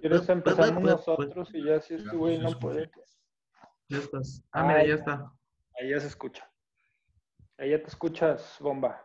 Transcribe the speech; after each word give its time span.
¿Quieres 0.00 0.28
empezar 0.28 0.80
nosotros 0.80 1.50
y 1.54 1.64
ya 1.64 1.80
si 1.80 1.94
este 1.94 2.16
güey 2.16 2.38
no 2.38 2.50
puede? 2.58 2.90
Ya 3.88 3.98
estás. 3.98 4.42
Ah, 4.52 4.64
mira, 4.64 4.84
ya 4.84 4.94
está. 4.94 5.32
Ahí 5.78 5.90
ya 5.90 6.00
se 6.00 6.08
escucha. 6.08 6.50
Ahí 7.58 7.70
ya 7.70 7.82
te 7.82 7.88
escuchas, 7.88 8.56
bomba. 8.60 9.02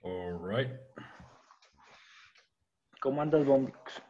All 0.00 0.38
right. 0.42 0.70
¿Cómo 3.00 3.20
andas, 3.20 3.44
Bombix? 3.44 4.02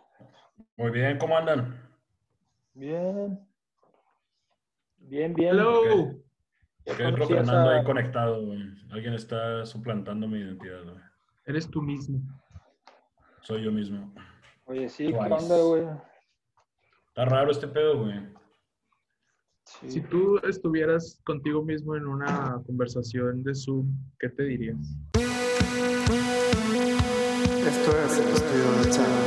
Muy 0.76 0.90
bien, 0.90 1.18
¿cómo 1.18 1.36
andan? 1.36 1.90
Bien. 2.74 3.40
Bien, 4.98 5.34
bien. 5.34 5.50
Hello. 5.50 6.22
¿Por 6.84 6.96
qué 6.96 7.02
entro 7.04 7.26
conocías 7.26 7.50
Fernando 7.50 7.84
conectado? 7.84 8.52
Alguien 8.90 9.14
está 9.14 9.64
suplantando 9.64 10.28
mi 10.28 10.40
identidad. 10.40 10.82
Eres 11.46 11.70
tú 11.70 11.80
mismo. 11.80 12.20
Soy 13.42 13.64
yo 13.64 13.72
mismo. 13.72 14.12
Oye, 14.66 14.88
sí, 14.88 15.08
¿qué 15.08 15.14
onda, 15.14 15.60
güey? 15.60 15.84
Está 17.08 17.24
raro 17.24 17.50
este 17.50 17.66
pedo, 17.66 17.98
güey. 17.98 18.14
Sí. 19.64 19.90
Si 19.90 20.00
tú 20.00 20.38
estuvieras 20.48 21.20
contigo 21.24 21.62
mismo 21.62 21.96
en 21.96 22.06
una 22.06 22.62
conversación 22.64 23.42
de 23.42 23.52
Zoom, 23.54 23.88
¿qué 24.20 24.28
te 24.28 24.44
dirías? 24.44 24.78
Esto 27.66 27.90
es 28.04 28.18
el 28.18 28.28
estudio 28.28 28.72
de 28.78 28.90
Chava. 28.90 29.20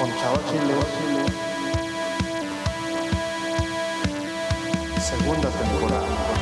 Con 0.00 0.10
Chava 0.18 0.38
Chile. 0.50 0.74
Segunda 5.00 5.48
temporada. 5.50 6.35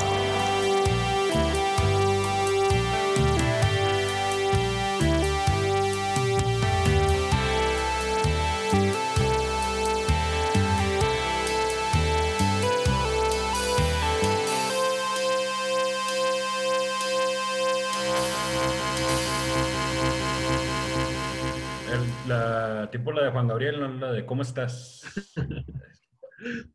Tipo 22.94 23.10
la 23.10 23.24
de 23.24 23.30
Juan 23.32 23.48
Gabriel, 23.48 23.80
no 23.80 23.88
la 23.88 24.12
de 24.12 24.24
¿Cómo 24.24 24.42
estás? 24.42 25.02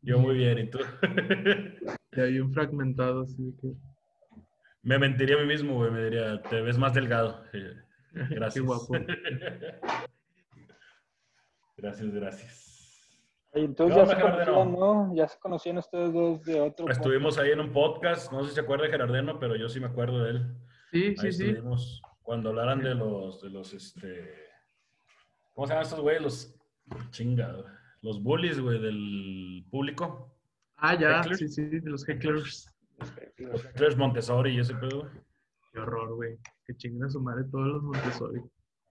Yo 0.02 0.18
muy 0.18 0.34
bien, 0.34 0.58
¿y 0.58 0.68
tú? 0.68 0.78
Y 2.12 2.20
hay 2.20 2.40
un 2.40 2.52
fragmentado 2.52 3.22
así 3.22 3.54
que. 3.60 3.68
Me 4.82 4.98
mentiría 4.98 5.36
a 5.36 5.38
mí 5.38 5.46
mismo, 5.46 5.76
güey. 5.76 5.92
Me 5.92 6.04
diría, 6.04 6.42
te 6.42 6.60
ves 6.60 6.76
más 6.76 6.92
delgado. 6.92 7.44
Gracias. 8.12 8.54
Qué 8.54 8.60
guapo. 8.60 8.88
gracias, 11.76 12.12
gracias. 12.12 13.20
Oye, 13.52 13.64
entonces 13.64 13.96
¿Qué 13.96 14.02
ya 14.02 14.14
se 14.14 14.20
conocían? 14.20 14.72
¿no? 14.72 15.14
Ya 15.14 15.28
se 15.28 15.38
conocían 15.38 15.78
ustedes 15.78 16.12
dos 16.12 16.44
de 16.44 16.60
otro. 16.60 16.90
Estuvimos 16.90 17.38
ahí 17.38 17.52
en 17.52 17.60
un 17.60 17.72
podcast, 17.72 18.30
no 18.32 18.42
sé 18.42 18.50
si 18.50 18.56
se 18.56 18.60
acuerda 18.60 18.84
de 18.84 18.90
Gerardeno, 18.90 19.38
pero 19.38 19.56
yo 19.56 19.68
sí 19.68 19.80
me 19.80 19.86
acuerdo 19.86 20.24
de 20.24 20.30
él. 20.32 20.56
Sí, 20.90 21.04
Ahí 21.04 21.16
sí, 21.16 21.32
sí. 21.32 21.48
estuvimos 21.48 22.02
cuando 22.22 22.50
hablaran 22.50 22.82
de 22.82 22.94
los, 22.96 23.40
de 23.40 23.50
los, 23.50 23.72
este, 23.72 24.49
¿cómo 25.60 25.66
se 25.66 25.74
llaman 25.74 25.84
estos 25.84 26.00
güeyes? 26.00 26.22
Los, 26.22 26.54
chingado, 27.10 27.66
los 28.00 28.22
bullies, 28.22 28.58
güey, 28.58 28.80
del 28.80 29.62
público. 29.70 30.34
Ah, 30.78 30.98
ya, 30.98 31.20
Hecklers. 31.20 31.38
sí, 31.38 31.48
sí, 31.48 31.62
de 31.64 31.90
los 31.90 32.08
hecklers. 32.08 32.74
Los 33.36 33.66
Hecklers 33.66 33.94
Montessori 33.94 34.56
y 34.56 34.60
ese 34.60 34.74
pedo. 34.76 35.00
güey. 35.00 35.10
Qué 35.70 35.80
horror, 35.80 36.14
güey. 36.14 36.38
Que 36.64 36.74
chinguen 36.76 37.04
a 37.04 37.10
su 37.10 37.20
madre 37.20 37.44
todos 37.50 37.66
los 37.66 37.82
Montessori. 37.82 38.40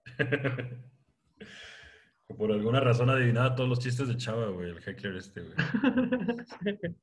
Por 2.38 2.52
alguna 2.52 2.78
razón 2.78 3.10
adivinaba 3.10 3.56
todos 3.56 3.68
los 3.68 3.80
chistes 3.80 4.06
de 4.06 4.16
Chava, 4.16 4.46
güey, 4.50 4.70
el 4.70 4.78
Heckler 4.78 5.16
este, 5.16 5.40
güey. 5.40 5.56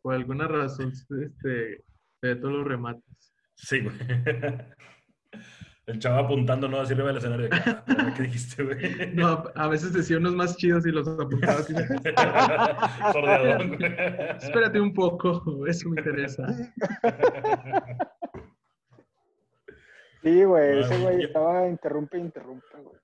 Por 0.00 0.14
alguna 0.14 0.48
razón, 0.48 0.92
este, 0.92 1.84
de 2.22 2.36
todos 2.36 2.54
los 2.54 2.66
remates. 2.66 3.34
Sí, 3.54 3.80
güey. 3.80 3.98
El 5.86 5.98
Chava 5.98 6.20
apuntando, 6.20 6.66
¿no? 6.66 6.80
Así 6.80 6.94
arriba 6.94 7.08
del 7.08 7.18
escenario. 7.18 7.48
de 7.48 7.56
"Ah, 7.56 8.14
¿Qué 8.16 8.22
dijiste, 8.24 8.62
güey? 8.64 9.14
No, 9.14 9.44
a, 9.54 9.68
veces 9.68 9.92
decía 9.92 10.16
unos 10.16 10.34
más 10.34 10.56
chidos 10.56 10.86
y 10.86 10.90
los 10.90 11.06
apuntaba 11.06 11.60
así. 11.60 11.74
Sordeadón, 13.12 13.68
güey. 13.76 13.92
Espérate 14.40 14.80
un 14.80 14.94
poco, 14.94 15.66
eso 15.66 15.88
me 15.90 16.00
interesa. 16.00 16.46
Sí, 20.22 20.42
güey, 20.44 20.80
ese 20.80 20.98
güey 21.02 21.20
yo- 21.20 21.26
estaba 21.26 21.68
interrumpe, 21.68 22.18
interrumpe, 22.18 22.66
güey. 22.82 22.94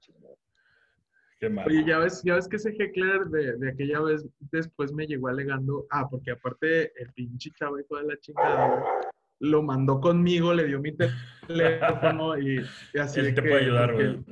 Qué 1.39 1.49
mal. 1.49 1.67
Oye, 1.67 1.85
ya 1.87 1.99
ves, 1.99 2.23
ya 2.23 2.35
ves 2.35 2.47
que 2.49 2.57
ese 2.57 2.69
heckler 2.79 3.25
de, 3.27 3.57
de 3.57 3.71
aquella 3.71 4.01
vez 4.01 4.27
después 4.53 4.93
me 4.93 5.07
llegó 5.07 5.29
alegando, 5.29 5.87
ah, 5.91 6.07
porque 6.09 6.33
aparte 6.33 6.93
el 7.03 7.11
pinche 7.15 7.51
chavo 7.59 7.79
hijo 7.81 7.97
de 7.97 8.05
la 8.09 8.17
chingada, 8.19 8.69
güey, 8.69 8.83
lo 9.41 9.63
mandó 9.63 10.01
conmigo, 10.01 10.55
le 10.55 10.67
dio 10.67 10.81
mi 10.81 10.93
te- 10.93 11.11
teléfono 11.47 12.39
y, 12.39 12.65
y 12.95 12.99
así 12.99 13.21
Él 13.21 13.27
de 13.27 13.33
te 13.33 13.43
que, 13.43 13.49
puede 13.49 13.63
ayudar, 13.65 13.95
güey. 13.95 14.25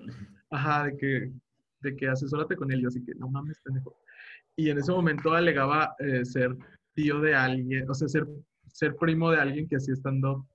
Ajá, 0.50 0.84
de 0.84 0.96
que, 0.96 1.32
de 1.80 1.96
que 1.96 2.08
asesórate 2.08 2.56
con 2.56 2.70
él, 2.72 2.80
yo 2.82 2.88
así 2.88 3.04
que 3.04 3.14
no 3.16 3.28
mames, 3.28 3.58
pendejo. 3.60 3.96
Y 4.56 4.70
en 4.70 4.78
ese 4.78 4.92
momento 4.92 5.32
alegaba 5.32 5.94
eh, 5.98 6.24
ser 6.24 6.56
tío 6.94 7.20
de 7.20 7.34
alguien, 7.34 7.88
o 7.90 7.94
sea, 7.94 8.08
ser, 8.08 8.26
ser 8.66 8.96
primo 8.96 9.30
de 9.30 9.38
alguien 9.38 9.68
que 9.68 9.76
hacía 9.76 9.94
stand-up. 9.94 10.46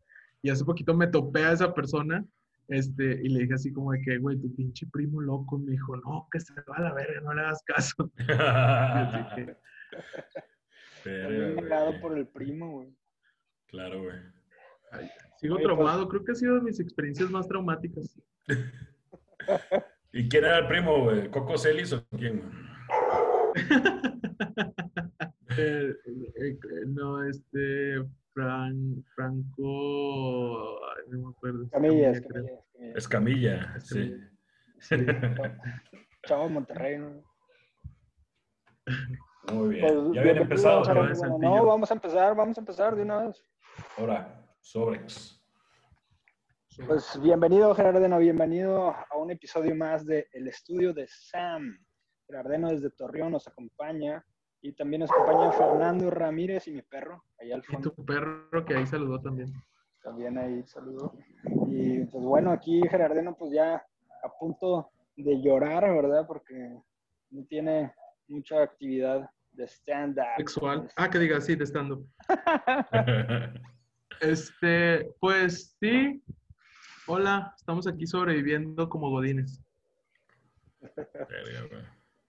Y 0.42 0.50
hace 0.50 0.66
poquito 0.66 0.94
me 0.94 1.08
topé 1.08 1.46
a 1.46 1.54
esa 1.54 1.74
persona 1.74 2.24
este, 2.68 3.20
y 3.24 3.30
le 3.30 3.42
dije 3.42 3.54
así 3.54 3.72
como 3.72 3.92
de 3.92 4.02
que, 4.02 4.18
güey, 4.18 4.38
tu 4.38 4.54
pinche 4.56 4.86
primo 4.88 5.22
loco. 5.22 5.58
Me 5.58 5.72
dijo, 5.72 5.96
no, 5.98 6.28
que 6.32 6.40
se 6.40 6.54
va 6.54 6.76
a 6.76 6.82
la 6.82 6.94
verga, 6.94 7.22
no 7.22 7.34
le 7.34 7.42
hagas 7.42 7.64
caso. 7.66 8.12
Así 8.18 9.46
Verga, 11.06 11.70
También 11.70 12.02
por 12.02 12.18
el 12.18 12.28
primo, 12.28 12.72
güey. 12.72 12.90
Claro, 13.68 14.04
güey. 14.04 14.16
Ay, 14.94 15.10
sigo 15.38 15.56
pues- 15.56 15.66
traumado, 15.66 16.08
creo 16.08 16.24
que 16.24 16.32
ha 16.32 16.36
sido 16.36 16.56
de 16.56 16.62
mis 16.62 16.80
experiencias 16.80 17.30
más 17.30 17.48
traumáticas. 17.48 18.20
¿Y 20.12 20.30
quién 20.30 20.46
era 20.46 20.60
el 20.60 20.68
primo, 20.68 21.04
güey? 21.04 21.30
¿Coco 21.30 21.58
Celis 21.58 21.94
o 21.94 22.06
quién? 22.18 22.44
Eh, 25.56 25.94
eh, 26.06 26.50
eh, 26.50 26.58
no, 26.88 27.24
este, 27.24 28.04
Fran, 28.34 29.04
Franco, 29.14 30.80
ay, 30.88 31.04
no 31.10 31.20
me 31.20 31.30
acuerdo. 31.30 31.70
Camillas, 31.70 32.22
creo. 32.28 32.44
Camillas, 32.44 32.66
Camillas. 32.74 32.98
Escamilla, 32.98 33.80
sí. 33.80 34.18
Sí. 34.80 34.96
Chavo 36.28 36.50
Monterrey, 36.50 36.98
¿no? 36.98 37.24
Muy 39.54 39.76
bien. 39.76 39.88
Pues, 39.88 40.14
ya 40.14 40.22
habían 40.22 40.38
empezado. 40.38 40.84
No, 41.40 41.66
vamos 41.66 41.92
a 41.92 41.94
empezar, 41.94 42.36
vamos 42.36 42.58
a 42.58 42.62
empezar 42.62 42.96
de 42.96 43.04
una 43.04 43.28
vez. 43.28 43.44
Ahora, 43.98 44.43
sobres. 44.64 45.40
Pues 46.88 47.20
bienvenido, 47.22 47.76
Gerardeno, 47.76 48.18
bienvenido 48.18 48.90
a 48.90 49.16
un 49.18 49.30
episodio 49.30 49.76
más 49.76 50.06
de 50.06 50.28
El 50.32 50.48
Estudio 50.48 50.94
de 50.94 51.06
Sam. 51.08 51.78
Gerardeno 52.26 52.70
desde 52.70 52.90
Torreón 52.92 53.34
nos 53.34 53.48
acompaña 53.48 54.26
y 54.62 54.74
también 54.74 55.02
nos 55.02 55.12
acompaña 55.12 55.52
Fernando 55.52 56.10
Ramírez 56.10 56.68
y 56.68 56.72
mi 56.72 56.82
perro, 56.82 57.24
allá 57.40 57.56
al 57.56 57.62
Y 57.62 57.72
fondo. 57.74 57.92
tu 57.92 58.06
perro 58.06 58.66
que 58.66 58.76
ahí 58.76 58.88
saludó 58.88 59.22
también. 59.22 59.54
También 60.02 60.38
ahí 60.38 60.64
saludo. 60.66 61.14
Y 61.68 62.06
pues 62.06 62.24
bueno, 62.24 62.52
aquí 62.52 62.82
Gerardeno 62.90 63.36
pues 63.36 63.52
ya 63.52 63.76
a 63.76 64.30
punto 64.40 64.90
de 65.18 65.42
llorar, 65.42 65.84
¿verdad? 65.94 66.26
Porque 66.26 66.80
no 67.30 67.46
tiene 67.46 67.94
mucha 68.30 68.64
actividad 68.64 69.30
de 69.52 69.68
stand-up. 69.68 70.26
Sexual. 70.38 70.90
Ah, 70.96 71.10
que 71.10 71.20
diga, 71.20 71.40
sí, 71.42 71.56
de 71.56 71.66
stand-up. 71.66 72.08
Este, 74.24 75.14
pues 75.20 75.76
sí. 75.82 76.24
Hola, 77.08 77.54
estamos 77.58 77.88
aquí 77.88 78.08
sobreviviendo 78.08 78.88
como 78.88 79.10
godines. 79.10 79.62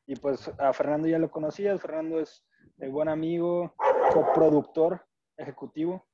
Y 0.06 0.16
pues 0.16 0.50
a 0.58 0.72
Fernando 0.72 1.06
ya 1.06 1.20
lo 1.20 1.30
conocías, 1.30 1.80
Fernando 1.80 2.18
es 2.18 2.44
el 2.78 2.90
buen 2.90 3.08
amigo, 3.08 3.76
coproductor 4.12 5.06
ejecutivo 5.36 6.04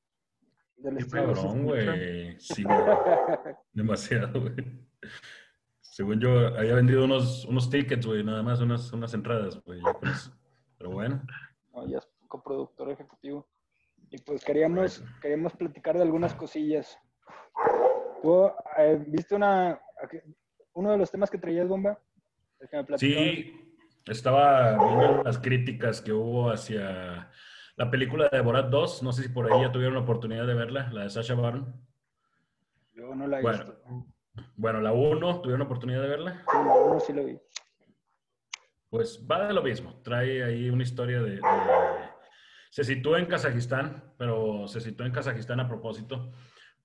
del 0.77 0.99
Qué 0.99 1.06
Cabrón, 1.06 1.65
güey. 1.65 2.38
Sí, 2.38 2.62
güey. 2.62 2.79
Demasiado, 3.73 4.38
güey. 4.38 4.87
Según 5.81 6.21
yo, 6.21 6.49
había 6.59 6.75
vendido 6.75 7.05
unos, 7.05 7.47
unos 7.47 7.71
tickets, 7.71 8.05
güey, 8.06 8.23
nada 8.23 8.43
más, 8.43 8.61
unas, 8.61 8.93
unas 8.93 9.15
entradas, 9.15 9.59
güey. 9.65 9.81
Pero 10.76 10.91
bueno. 10.91 11.23
No, 11.73 11.88
ya 11.88 11.99
es 11.99 12.09
coproductor 12.29 12.91
ejecutivo. 12.91 13.49
Y 14.11 14.19
pues 14.19 14.45
queríamos, 14.45 15.03
queríamos 15.23 15.53
platicar 15.55 15.97
de 15.97 16.03
algunas 16.03 16.35
cosillas. 16.35 16.99
¿Tú 18.23 18.51
eh, 18.77 19.03
viste 19.07 19.35
una, 19.37 19.81
uno 20.75 20.91
de 20.93 20.99
los 20.99 21.11
temas 21.11 21.31
que 21.31 21.39
traías, 21.39 21.69
Bomba? 21.69 21.99
El 22.59 22.69
que 22.69 22.83
me. 22.93 22.99
Sí, 22.99 23.77
estaba 24.07 24.77
viendo 24.85 25.23
las 25.23 25.39
críticas 25.39 26.03
que 26.03 26.12
hubo 26.12 26.51
hacia 26.51 27.31
la 27.77 27.91
película 27.91 28.29
de 28.29 28.41
Borat 28.41 28.67
2. 28.67 29.03
No 29.05 29.12
sé 29.12 29.23
si 29.23 29.29
por 29.29 29.51
ahí 29.51 29.62
ya 29.62 29.73
tuvieron 29.73 29.95
la 29.95 30.01
oportunidad 30.01 30.47
de 30.47 30.55
verla, 30.55 30.91
la 30.93 31.05
de 31.05 31.11
Sasha 31.11 31.35
Baron. 31.35 31.81
Yo 32.93 33.15
no 33.15 33.27
la 33.29 33.39
he 33.39 33.43
Bueno. 33.43 33.59
visto. 33.59 33.81
Bueno, 34.57 34.81
la 34.81 34.93
1, 34.93 35.41
¿tuvieron 35.41 35.62
oportunidad 35.62 36.03
de 36.03 36.09
verla? 36.09 36.43
Sí, 36.51 36.57
la 36.67 36.75
uno 36.75 37.01
sí 37.01 37.12
lo 37.12 37.25
vi. 37.25 37.39
Pues 38.91 39.25
va 39.31 39.47
de 39.47 39.53
lo 39.55 39.62
mismo. 39.62 40.01
Trae 40.03 40.43
ahí 40.45 40.69
una 40.69 40.83
historia 40.83 41.23
de, 41.23 41.37
de- 41.37 41.41
Se 42.71 42.85
sitúa 42.85 43.19
en 43.19 43.27
Kazajistán, 43.27 44.15
pero 44.17 44.69
se 44.69 44.81
sitúa 44.81 45.07
en 45.07 45.13
Kazajistán 45.13 45.59
a 45.59 45.69
propósito, 45.69 46.33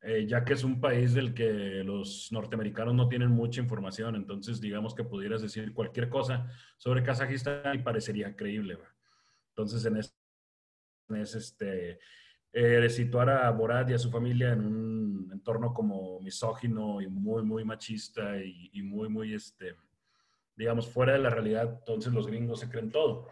eh, 0.01 0.25
ya 0.27 0.43
que 0.43 0.53
es 0.53 0.63
un 0.63 0.81
país 0.81 1.13
del 1.13 1.33
que 1.33 1.83
los 1.83 2.31
norteamericanos 2.31 2.95
no 2.95 3.07
tienen 3.07 3.29
mucha 3.29 3.61
información. 3.61 4.15
Entonces, 4.15 4.59
digamos 4.59 4.95
que 4.95 5.03
pudieras 5.03 5.43
decir 5.43 5.73
cualquier 5.73 6.09
cosa 6.09 6.51
sobre 6.77 7.03
Kazajistán 7.03 7.75
y 7.75 7.83
parecería 7.83 8.35
creíble. 8.35 8.79
Entonces, 9.49 9.85
en 9.85 9.97
es, 9.97 10.17
es 11.09 11.35
este, 11.35 11.99
eh, 12.51 12.89
situar 12.89 13.29
a 13.29 13.49
Borat 13.51 13.89
y 13.91 13.93
a 13.93 13.99
su 13.99 14.09
familia 14.09 14.53
en 14.53 14.65
un 14.65 15.29
entorno 15.31 15.71
como 15.71 16.19
misógino 16.19 16.99
y 16.99 17.07
muy, 17.07 17.43
muy 17.43 17.63
machista 17.63 18.37
y, 18.43 18.71
y 18.73 18.81
muy, 18.81 19.07
muy, 19.07 19.35
este, 19.35 19.75
digamos, 20.55 20.87
fuera 20.89 21.13
de 21.13 21.19
la 21.19 21.29
realidad, 21.29 21.77
entonces 21.79 22.11
los 22.11 22.25
gringos 22.25 22.59
se 22.59 22.69
creen 22.69 22.89
todo. 22.89 23.27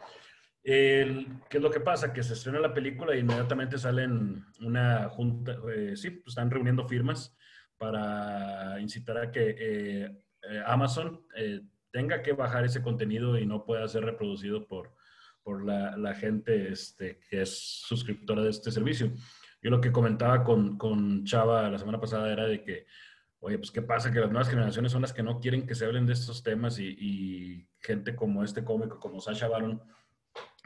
El- 0.63 1.27
¿Qué 1.49 1.57
es 1.57 1.63
lo 1.63 1.69
que 1.71 1.79
pasa? 1.81 2.13
Que 2.13 2.23
se 2.23 2.33
estrena 2.33 2.59
la 2.59 2.73
película 2.73 3.13
e 3.13 3.19
inmediatamente 3.19 3.77
salen 3.77 4.45
una 4.61 5.09
junta, 5.09 5.57
eh, 5.75 5.95
sí, 5.95 6.09
pues 6.11 6.29
están 6.29 6.49
reuniendo 6.49 6.87
firmas 6.87 7.35
para 7.77 8.79
incitar 8.79 9.17
a 9.17 9.31
que 9.31 9.55
eh, 9.59 10.23
eh, 10.49 10.63
Amazon 10.65 11.21
eh, 11.35 11.61
tenga 11.91 12.21
que 12.21 12.31
bajar 12.33 12.63
ese 12.65 12.81
contenido 12.81 13.37
y 13.37 13.45
no 13.45 13.65
pueda 13.65 13.87
ser 13.87 14.05
reproducido 14.05 14.65
por, 14.67 14.93
por 15.43 15.65
la, 15.65 15.97
la 15.97 16.15
gente 16.15 16.71
este, 16.71 17.19
que 17.29 17.41
es 17.41 17.81
suscriptora 17.85 18.41
de 18.41 18.49
este 18.51 18.71
servicio. 18.71 19.11
Yo 19.61 19.69
lo 19.69 19.81
que 19.81 19.91
comentaba 19.91 20.43
con, 20.43 20.77
con 20.77 21.25
Chava 21.25 21.69
la 21.69 21.77
semana 21.77 21.99
pasada 21.99 22.31
era 22.31 22.45
de 22.45 22.63
que, 22.63 22.85
oye, 23.39 23.57
pues 23.57 23.71
qué 23.71 23.81
pasa, 23.81 24.11
que 24.11 24.19
las 24.19 24.29
nuevas 24.31 24.49
generaciones 24.49 24.91
son 24.93 25.01
las 25.01 25.13
que 25.13 25.23
no 25.23 25.39
quieren 25.39 25.67
que 25.67 25.75
se 25.75 25.85
hablen 25.85 26.05
de 26.05 26.13
estos 26.13 26.41
temas 26.41 26.79
y, 26.79 26.87
y 26.99 27.69
gente 27.81 28.15
como 28.15 28.43
este 28.43 28.63
cómico, 28.63 28.99
como 28.99 29.19
Sasha 29.19 29.47
Baron, 29.49 29.81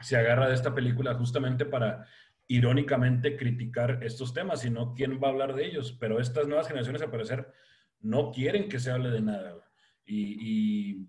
se 0.00 0.16
agarra 0.16 0.48
de 0.48 0.54
esta 0.54 0.74
película 0.74 1.14
justamente 1.14 1.64
para 1.64 2.06
irónicamente 2.46 3.36
criticar 3.36 4.02
estos 4.02 4.32
temas, 4.32 4.64
y 4.64 4.70
no 4.70 4.94
quién 4.94 5.20
va 5.22 5.28
a 5.28 5.30
hablar 5.30 5.54
de 5.54 5.66
ellos, 5.66 5.96
pero 6.00 6.18
estas 6.18 6.46
nuevas 6.48 6.66
generaciones 6.66 7.02
al 7.02 7.10
parecer 7.10 7.52
no 8.00 8.30
quieren 8.32 8.68
que 8.68 8.78
se 8.78 8.90
hable 8.90 9.10
de 9.10 9.20
nada. 9.20 9.54
Y, 10.06 11.06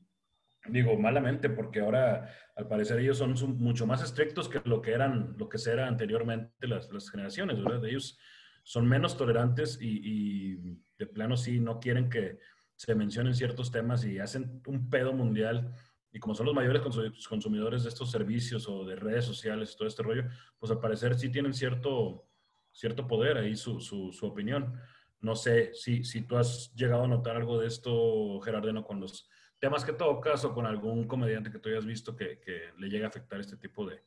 digo 0.66 0.98
malamente, 1.00 1.50
porque 1.50 1.80
ahora 1.80 2.30
al 2.56 2.68
parecer 2.68 3.00
ellos 3.00 3.18
son, 3.18 3.34
mucho 3.58 3.88
más 3.88 4.04
estrictos 4.04 4.50
que 4.50 4.62
lo 4.66 4.82
que 4.82 4.92
eran, 4.92 5.36
lo 5.38 5.48
que 5.48 5.58
se 5.58 5.72
era 5.72 5.88
anteriormente 5.88 6.68
las, 6.68 7.10
generaciones, 7.10 7.64
¿verdad? 7.64 7.86
Ellos 7.86 8.20
son 8.64 8.88
menos 8.88 9.16
tolerantes 9.16 9.80
y 9.82 10.56
de 10.98 11.06
plano 11.08 11.38
sí 11.38 11.62
no 11.62 11.80
quieren 11.80 12.10
que 12.10 12.40
se 12.76 12.96
mencionen 12.96 13.34
ciertos 13.34 13.72
temas 13.72 14.06
y 14.06 14.20
hacen 14.20 14.62
un 14.66 14.90
pedo 14.90 15.14
mundial 15.14 15.74
y 16.12 16.20
como 16.20 16.34
son 16.34 16.46
los 16.48 16.56
mayores 16.56 16.82
consu- 16.82 17.28
consumidores 17.28 17.84
de 17.84 17.90
estos 17.90 18.10
servicios 18.12 18.68
o 18.68 18.84
de 18.86 18.96
redes 18.96 19.26
sociales 19.26 19.72
y 19.74 19.78
todo 19.78 19.88
este 19.88 20.04
rollo, 20.04 20.24
pues 20.58 20.72
al 20.72 20.80
parecer 20.80 21.16
sí 21.16 21.30
tienen 21.30 21.54
cierto, 21.54 22.26
cierto 22.72 23.08
poder 23.08 23.38
ahí 23.38 23.56
su, 23.56 23.80
su, 23.80 24.12
su 24.12 24.26
opinión. 24.26 24.80
No 25.22 25.36
sé 25.36 25.74
si, 25.74 26.04
si 26.04 26.22
tú 26.22 26.38
has 26.38 26.74
llegado 26.76 27.04
a 27.04 27.08
notar 27.08 27.36
algo 27.36 27.60
de 27.60 27.68
esto, 27.68 28.40
Gerardeno, 28.42 28.84
con 28.84 29.00
los 29.00 29.30
temas 29.60 29.84
que 29.84 29.94
tocas 29.94 30.46
o 30.46 30.54
con 30.54 30.66
algún 30.66 31.08
comediante 31.08 31.52
que 31.52 31.60
tú 31.60 31.70
hayas 31.70 31.86
visto 31.86 32.16
que, 32.16 32.40
que 32.40 32.72
le 32.78 32.90
llegue 32.90 33.04
a 33.04 33.10
afectar 33.10 33.40
este 33.40 33.58
tipo 33.58 33.86
de, 33.86 34.02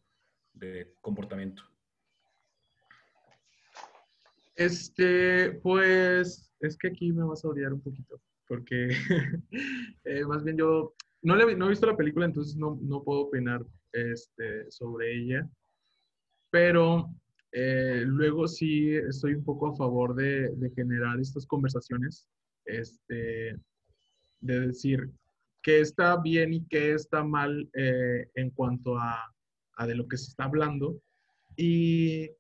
de 0.54 0.96
comportamiento. 1.00 1.62
Este, 4.54 5.52
pues, 5.62 6.50
es 6.60 6.76
que 6.76 6.88
aquí 6.88 7.12
me 7.12 7.24
vas 7.24 7.44
a 7.44 7.48
odiar 7.48 7.72
un 7.72 7.80
poquito, 7.80 8.20
porque 8.46 8.88
eh, 10.04 10.24
más 10.24 10.44
bien 10.44 10.56
yo 10.58 10.94
no, 11.22 11.36
le, 11.36 11.54
no 11.56 11.66
he 11.66 11.70
visto 11.70 11.86
la 11.86 11.96
película, 11.96 12.26
entonces 12.26 12.56
no, 12.56 12.78
no 12.82 13.02
puedo 13.02 13.20
opinar 13.22 13.64
este, 13.92 14.70
sobre 14.70 15.16
ella, 15.16 15.48
pero 16.50 17.08
eh, 17.52 18.04
luego 18.06 18.48
sí 18.48 18.94
estoy 18.94 19.34
un 19.34 19.44
poco 19.44 19.68
a 19.68 19.76
favor 19.76 20.14
de, 20.14 20.50
generar 20.74 21.20
estas 21.20 21.46
conversaciones, 21.46 22.28
este, 22.64 23.56
de 24.40 24.60
decir 24.60 25.10
qué 25.62 25.80
está 25.80 26.20
bien 26.20 26.52
y 26.54 26.66
qué 26.66 26.94
está 26.94 27.22
mal 27.22 27.68
eh, 27.74 28.28
en 28.34 28.50
cuanto 28.50 28.98
a, 28.98 29.32
a 29.76 29.86
de 29.86 29.94
lo 29.94 30.06
que 30.08 30.16
se 30.16 30.28
está 30.30 30.44
hablando. 30.44 31.00
Y 31.56 32.30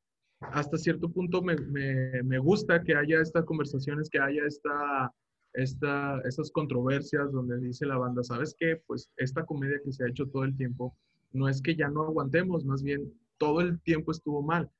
hasta 0.40 0.76
cierto 0.76 1.10
punto 1.10 1.42
me, 1.42 1.54
me- 1.56 2.22
me 2.22 2.38
gusta 2.38 2.82
que 2.82 2.94
haya 2.96 3.20
estas 3.20 3.44
conversaciones, 3.44 4.08
que 4.10 4.18
haya 4.18 4.44
esta, 4.46 5.12
esta, 5.54 6.20
estas 6.24 6.50
controversias 6.50 7.30
donde 7.32 7.58
dice 7.58 7.86
la 7.86 7.98
banda, 7.98 8.22
¿sabes 8.22 8.54
qué? 8.58 8.80
Pues 8.86 9.10
esta 9.16 9.44
comedia 9.44 9.80
que 9.84 9.92
se 9.92 10.04
ha 10.04 10.08
hecho 10.08 10.26
todo 10.28 10.44
el 10.44 10.56
tiempo, 10.56 10.96
no 11.32 11.48
es 11.48 11.60
que 11.62 11.74
ya 11.76 11.88
no 11.88 12.02
aguantemos, 12.04 12.64
más 12.64 12.82
bien 12.82 13.12
todo 13.38 13.60
el 13.60 13.80
tiempo 13.82 14.12
estuvo 14.12 14.42
mal. 14.42 14.70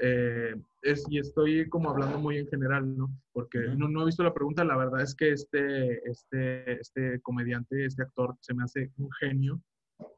Eh, 0.00 0.54
es, 0.82 1.04
y 1.10 1.18
estoy 1.18 1.68
como 1.68 1.90
hablando 1.90 2.18
muy 2.18 2.38
en 2.38 2.48
general, 2.48 2.96
¿no? 2.96 3.08
Porque 3.32 3.58
no, 3.76 3.88
no 3.88 4.02
he 4.02 4.06
visto 4.06 4.22
la 4.24 4.34
pregunta, 4.34 4.64
la 4.64 4.76
verdad 4.76 5.00
es 5.02 5.14
que 5.14 5.30
este, 5.30 6.08
este, 6.10 6.80
este 6.80 7.20
comediante, 7.20 7.84
este 7.84 8.02
actor, 8.02 8.34
se 8.40 8.54
me 8.54 8.64
hace 8.64 8.90
un 8.98 9.10
genio. 9.20 9.60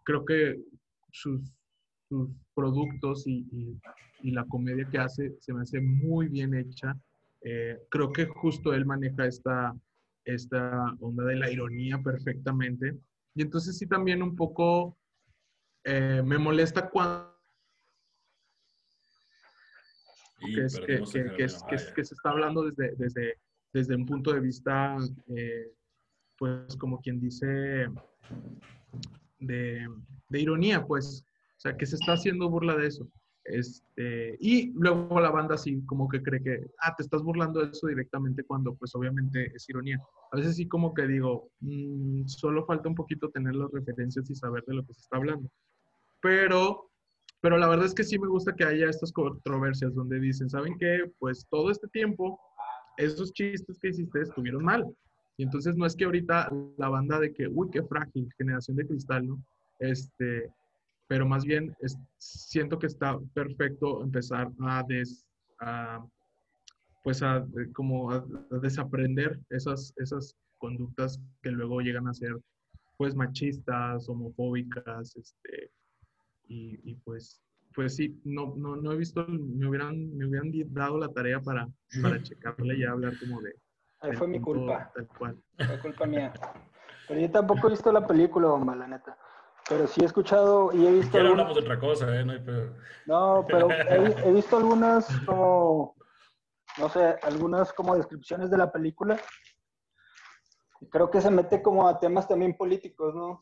Creo 0.05 0.25
que 0.25 0.58
sus, 1.12 1.52
sus 2.08 2.31
productos 2.55 3.26
y, 3.26 3.46
y- 3.52 3.81
y 4.22 4.31
la 4.31 4.46
comedia 4.46 4.88
que 4.90 4.96
hace 4.99 5.34
se 5.40 5.52
me 5.52 5.62
hace 5.62 5.81
muy 5.82 6.28
bien 6.28 6.55
hecha. 6.55 6.96
Eh, 7.43 7.78
creo 7.90 8.10
que 8.10 8.25
justo 8.25 8.72
él 8.72 8.87
maneja 8.87 9.26
esta, 9.26 9.76
esta 10.24 10.94
onda 11.00 11.24
de 11.24 11.36
la 11.36 11.50
ironía 11.50 12.00
perfectamente. 12.02 12.98
Y 13.34 13.42
entonces 13.42 13.76
sí 13.78 13.86
también 13.86 14.22
un 14.22 14.36
poco 14.36 14.98
eh, 15.84 16.22
me 16.24 16.38
molesta 16.38 16.88
cuando 16.88 17.34
Y 20.40 20.54
que, 20.56 20.64
es, 20.64 21.62
que 21.64 22.04
se 22.04 22.14
está 22.14 22.30
hablando 22.30 22.64
desde, 22.64 22.94
desde, 22.96 23.38
desde 23.72 23.96
un 23.96 24.04
punto 24.04 24.32
de 24.32 24.40
vista, 24.40 24.96
eh, 25.34 25.72
pues 26.36 26.76
como 26.76 27.00
quien 27.00 27.18
dice, 27.18 27.88
de, 29.38 29.88
de 30.28 30.40
ironía, 30.40 30.84
pues, 30.86 31.24
o 31.56 31.60
sea, 31.60 31.76
que 31.76 31.86
se 31.86 31.96
está 31.96 32.12
haciendo 32.12 32.50
burla 32.50 32.76
de 32.76 32.88
eso. 32.88 33.08
Este, 33.44 34.37
y 34.41 34.73
luego 34.73 35.20
la 35.20 35.31
banda 35.31 35.56
así 35.56 35.82
como 35.85 36.08
que 36.08 36.23
cree 36.23 36.43
que, 36.43 36.67
ah, 36.81 36.94
te 36.96 37.02
estás 37.02 37.23
burlando 37.23 37.61
de 37.61 37.73
eso 37.73 37.87
directamente 37.87 38.43
cuando 38.44 38.75
pues 38.75 38.94
obviamente 38.94 39.52
es 39.55 39.69
ironía. 39.69 40.00
A 40.32 40.36
veces 40.36 40.56
sí 40.56 40.67
como 40.67 40.94
que 40.94 41.06
digo, 41.06 41.51
mm, 41.60 42.27
solo 42.27 42.65
falta 42.65 42.89
un 42.89 42.94
poquito 42.94 43.29
tener 43.31 43.55
las 43.55 43.70
referencias 43.70 44.31
y 44.31 44.34
saber 44.34 44.65
de 44.65 44.74
lo 44.74 44.86
que 44.86 44.94
se 44.94 45.01
está 45.01 45.19
hablando. 45.19 45.51
Pero 46.20 46.91
pero 47.44 47.58
la 47.58 47.69
verdad 47.69 47.84
es 47.84 47.93
que 47.93 48.05
sí 48.05 48.19
me 48.19 48.27
gusta 48.27 48.55
que 48.55 48.65
haya 48.65 48.89
estas 48.89 49.13
controversias 49.13 49.94
donde 49.94 50.19
dicen, 50.19 50.48
¿saben 50.48 50.79
qué? 50.79 51.13
Pues 51.19 51.46
todo 51.51 51.70
este 51.70 51.86
tiempo, 51.89 52.41
esos 52.96 53.34
chistes 53.34 53.79
que 53.79 53.89
hiciste 53.89 54.22
estuvieron 54.22 54.65
mal. 54.65 54.86
Y 55.36 55.43
entonces 55.43 55.77
no 55.77 55.84
es 55.84 55.94
que 55.94 56.06
ahorita 56.06 56.51
la 56.79 56.89
banda 56.89 57.20
de 57.20 57.34
que, 57.34 57.46
uy, 57.46 57.69
qué 57.70 57.82
frágil, 57.82 58.32
generación 58.39 58.79
de 58.79 58.86
cristal, 58.86 59.29
¿no? 59.29 59.44
Este, 59.79 60.51
pero 61.06 61.27
más 61.27 61.44
bien 61.44 61.75
es- 61.81 61.99
siento 62.19 62.79
que 62.79 62.87
está 62.87 63.19
perfecto 63.34 64.03
empezar 64.03 64.51
a 64.61 64.82
des, 64.84 65.27
a, 65.61 66.05
pues 67.03 67.23
a, 67.23 67.39
eh, 67.39 67.73
como 67.73 68.11
a, 68.11 68.25
desaprender 68.63 69.39
esas, 69.51 69.93
esas 69.96 70.37
conductas 70.58 71.20
que 71.43 71.51
luego 71.51 71.81
llegan 71.81 72.08
a 72.08 72.15
ser, 72.15 72.37
pues, 72.96 73.15
machistas, 73.15 74.08
homofóbicas, 74.08 75.17
este, 75.17 75.70
y, 76.46 76.81
y 76.91 76.94
pues, 77.05 77.43
pues 77.75 77.96
sí, 77.96 78.19
no, 78.25 78.55
no, 78.56 78.77
no 78.77 78.93
he 78.93 78.96
visto, 78.96 79.27
me 79.29 79.67
hubieran, 79.69 80.17
me 80.17 80.27
hubieran 80.27 80.53
dado 80.73 80.99
la 80.99 81.08
tarea 81.08 81.41
para, 81.41 81.69
para 82.01 82.23
checarle 82.23 82.79
y 82.79 82.84
hablar 82.84 83.19
como 83.19 83.43
de... 83.43 83.55
Ahí 84.01 84.13
fue 84.13 84.29
mi 84.29 84.41
culpa. 84.41 84.91
Tal 84.94 85.08
cual. 85.08 85.43
Fue 85.56 85.79
culpa 85.81 86.06
mía. 86.06 86.32
Pero 87.08 87.20
yo 87.20 87.31
tampoco 87.31 87.67
he 87.67 87.70
visto 87.70 87.91
la 87.91 88.06
película, 88.06 88.49
bomba, 88.49 88.77
la 88.77 88.87
neta. 88.87 89.19
Pero 89.68 89.86
sí 89.86 90.02
he 90.02 90.04
escuchado 90.04 90.70
y 90.72 90.86
he 90.86 90.92
visto. 90.92 91.16
Algún- 91.16 91.32
hablamos 91.32 91.54
de 91.56 91.62
otra 91.62 91.78
cosa, 91.78 92.14
¿eh? 92.20 92.24
No 92.24 92.32
hay 92.32 92.40
pedo. 92.40 92.76
No, 93.06 93.46
pero 93.48 93.70
he, 93.70 94.28
he 94.28 94.32
visto 94.32 94.56
algunas 94.58 95.06
como, 95.24 95.96
no 96.78 96.88
sé, 96.90 97.16
algunas 97.22 97.72
como 97.72 97.96
descripciones 97.96 98.50
de 98.50 98.58
la 98.58 98.70
película. 98.70 99.18
Creo 100.90 101.10
que 101.10 101.20
se 101.20 101.30
mete 101.30 101.62
como 101.62 101.88
a 101.88 101.98
temas 101.98 102.28
también 102.28 102.54
políticos, 102.56 103.14
¿no? 103.14 103.40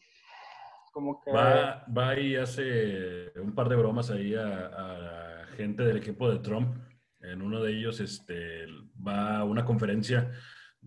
Como 0.92 1.20
que... 1.20 1.32
Va, 1.32 1.84
va 1.86 2.18
y 2.18 2.36
hace 2.36 3.32
un 3.40 3.54
par 3.54 3.68
de 3.68 3.76
bromas 3.76 4.10
ahí 4.10 4.34
a, 4.36 4.66
a 4.66 5.46
gente 5.56 5.82
del 5.82 5.96
equipo 5.96 6.30
de 6.30 6.38
Trump. 6.38 6.76
En 7.20 7.42
uno 7.42 7.60
de 7.62 7.72
ellos 7.72 7.98
este, 8.00 8.66
va 9.04 9.38
a 9.38 9.44
una 9.44 9.64
conferencia 9.64 10.30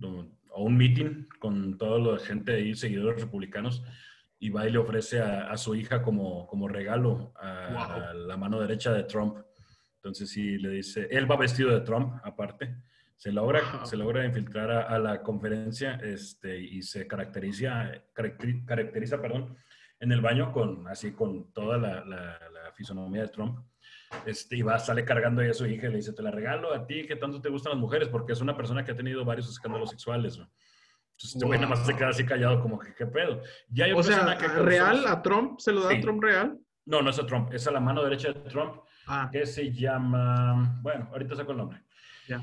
o 0.01 0.63
un 0.63 0.77
meeting 0.77 1.27
con 1.39 1.77
toda 1.77 1.99
la 1.99 2.19
gente 2.19 2.53
ahí, 2.53 2.75
seguidores 2.75 3.21
republicanos, 3.21 3.83
y 4.39 4.49
va 4.49 4.67
y 4.67 4.71
le 4.71 4.77
ofrece 4.77 5.21
a, 5.21 5.49
a 5.51 5.57
su 5.57 5.75
hija 5.75 6.01
como, 6.01 6.45
como 6.47 6.67
regalo 6.67 7.31
a, 7.35 7.69
Wow. 7.71 8.03
a 8.09 8.13
la 8.13 8.37
mano 8.37 8.59
derecha 8.59 8.91
de 8.93 9.03
Trump. 9.03 9.37
Entonces 9.97 10.29
sí 10.29 10.57
le 10.57 10.69
dice, 10.69 11.07
él 11.09 11.29
va 11.29 11.37
vestido 11.37 11.71
de 11.71 11.81
Trump 11.81 12.19
aparte. 12.23 12.75
Se 13.15 13.31
logra, 13.31 13.85
se 13.85 13.95
logra 13.97 14.25
infiltrar 14.25 14.69
a, 14.69 14.81
a 14.83 14.99
la 14.99 15.21
conferencia 15.23 15.95
este, 16.03 16.59
y 16.59 16.81
se 16.81 17.07
caracteriza, 17.07 17.91
caracteri- 18.13 18.65
caracteriza 18.65 19.21
perdón, 19.21 19.55
en 19.99 20.11
el 20.11 20.19
baño 20.21 20.51
con, 20.51 20.87
así, 20.89 21.13
con 21.13 21.51
toda 21.53 21.77
la, 21.77 22.03
la- 22.05 22.39
la 22.53 22.71
fisonomía 22.73 23.21
de 23.21 23.29
Trump. 23.29 23.59
Este, 24.25 24.57
y 24.57 24.61
va, 24.61 24.77
sale 24.79 25.05
cargando 25.05 25.41
ahí 25.41 25.49
a 25.49 25.53
su 25.53 25.65
hija 25.65 25.87
y 25.87 25.91
le 25.91 25.95
dice, 25.97 26.13
te 26.13 26.21
la 26.21 26.31
regalo 26.31 26.73
a 26.73 26.85
ti, 26.85 27.05
que 27.07 27.15
tanto 27.15 27.41
te 27.41 27.49
gustan 27.49 27.71
las 27.71 27.79
mujeres, 27.81 28.09
porque 28.09 28.33
es 28.33 28.41
una 28.41 28.55
persona 28.55 28.83
que 28.83 28.91
ha 28.91 28.95
tenido 28.95 29.23
varios 29.25 29.49
escándalos 29.49 29.89
sexuales. 29.89 30.37
¿no? 30.37 30.51
Entonces, 31.17 31.35
este 31.35 31.45
güey 31.45 31.59
nada 31.59 31.69
más 31.69 31.85
se 31.85 31.95
queda 31.95 32.09
así 32.09 32.25
callado 32.25 32.59
como 32.61 32.77
que, 32.77 32.93
¿qué 32.93 33.05
pedo? 33.05 33.41
Ya 33.69 33.85
hay 33.85 33.93
O 33.93 34.03
sea, 34.03 34.37
que 34.37 34.47
¿real 34.47 35.07
a 35.07 35.21
Trump? 35.21 35.59
¿Se 35.59 35.71
lo 35.71 35.81
da 35.83 35.89
Sí. 35.91 35.97
a 35.97 36.01
Trump 36.01 36.21
real? 36.21 36.59
No, 36.85 37.01
no 37.01 37.09
es 37.09 37.17
a 37.19 37.25
Trump, 37.25 37.53
es 37.53 37.65
a 37.67 37.71
la 37.71 37.79
mano 37.79 38.03
derecha 38.03 38.33
de 38.33 38.39
Trump, 38.49 38.81
Ah, 39.07 39.29
que 39.31 39.45
se 39.45 39.71
llama, 39.71 40.79
bueno, 40.81 41.07
ahorita 41.11 41.35
saco 41.35 41.51
el 41.51 41.57
nombre. 41.57 41.81
ya. 42.27 42.41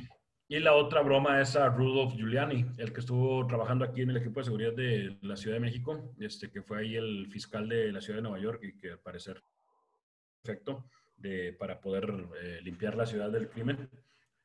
Y 0.48 0.58
la 0.58 0.74
otra 0.74 1.00
broma 1.00 1.40
es 1.40 1.56
a 1.56 1.68
Rudolph 1.68 2.12
Giuliani, 2.14 2.66
el 2.76 2.92
que 2.92 3.00
estuvo 3.00 3.46
trabajando 3.46 3.84
aquí 3.86 4.02
en 4.02 4.10
el 4.10 4.18
equipo 4.18 4.40
de 4.40 4.44
seguridad 4.44 4.72
de 4.74 5.16
la 5.22 5.34
Ciudad 5.36 5.56
de 5.56 5.60
México, 5.60 6.14
este, 6.18 6.50
que 6.50 6.60
fue 6.62 6.80
ahí 6.80 6.94
el 6.96 7.26
fiscal 7.30 7.66
de 7.68 7.90
la 7.90 8.00
Ciudad 8.02 8.18
de 8.18 8.22
Nueva 8.22 8.38
York 8.38 8.60
y 8.64 8.76
que 8.76 8.90
al 8.92 8.98
parecer 8.98 9.42
perfecto 10.42 10.84
de, 11.16 11.54
para 11.58 11.80
poder 11.80 12.26
eh, 12.42 12.60
limpiar 12.62 12.96
la 12.96 13.06
ciudad 13.06 13.30
del 13.30 13.48
crimen. 13.48 13.88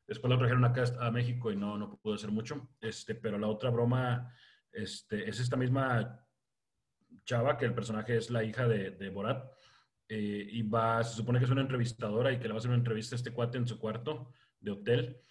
Después 0.08 0.32
lo 0.32 0.40
trajeron 0.40 0.64
acá 0.64 0.86
a 1.00 1.12
México 1.12 1.52
y 1.52 1.58
no, 1.58 1.78
no 1.78 1.98
pudo 1.98 2.16
hacer 2.16 2.32
mucho. 2.32 2.70
Este, 2.80 3.14
pero 3.14 3.38
la 3.38 3.48
otra 3.48 3.70
broma 3.70 4.34
este, 4.72 5.30
es 5.30 5.40
esta 5.40 5.58
misma 5.58 6.26
chava, 7.26 7.58
que 7.58 7.66
el 7.66 7.74
personaje 7.74 8.16
es 8.16 8.30
la 8.30 8.44
hija 8.44 8.68
de, 8.68 9.10
Borat, 9.10 9.52
eh, 10.08 10.48
y 10.50 10.62
va, 10.62 11.04
se 11.04 11.16
supone 11.16 11.40
que 11.40 11.46
es 11.46 11.52
una 11.52 11.62
entrevistadora 11.62 12.32
y 12.32 12.38
que 12.38 12.44
le 12.44 12.50
va 12.50 12.56
a 12.56 12.60
hacer 12.60 12.70
una 12.70 12.78
entrevista 12.78 13.16
a 13.16 13.18
este 13.18 13.32
cuate 13.32 13.58
en 13.58 13.68
su 13.68 13.80
cuarto 13.80 14.32
de 14.60 14.72
hotel. 14.72 15.22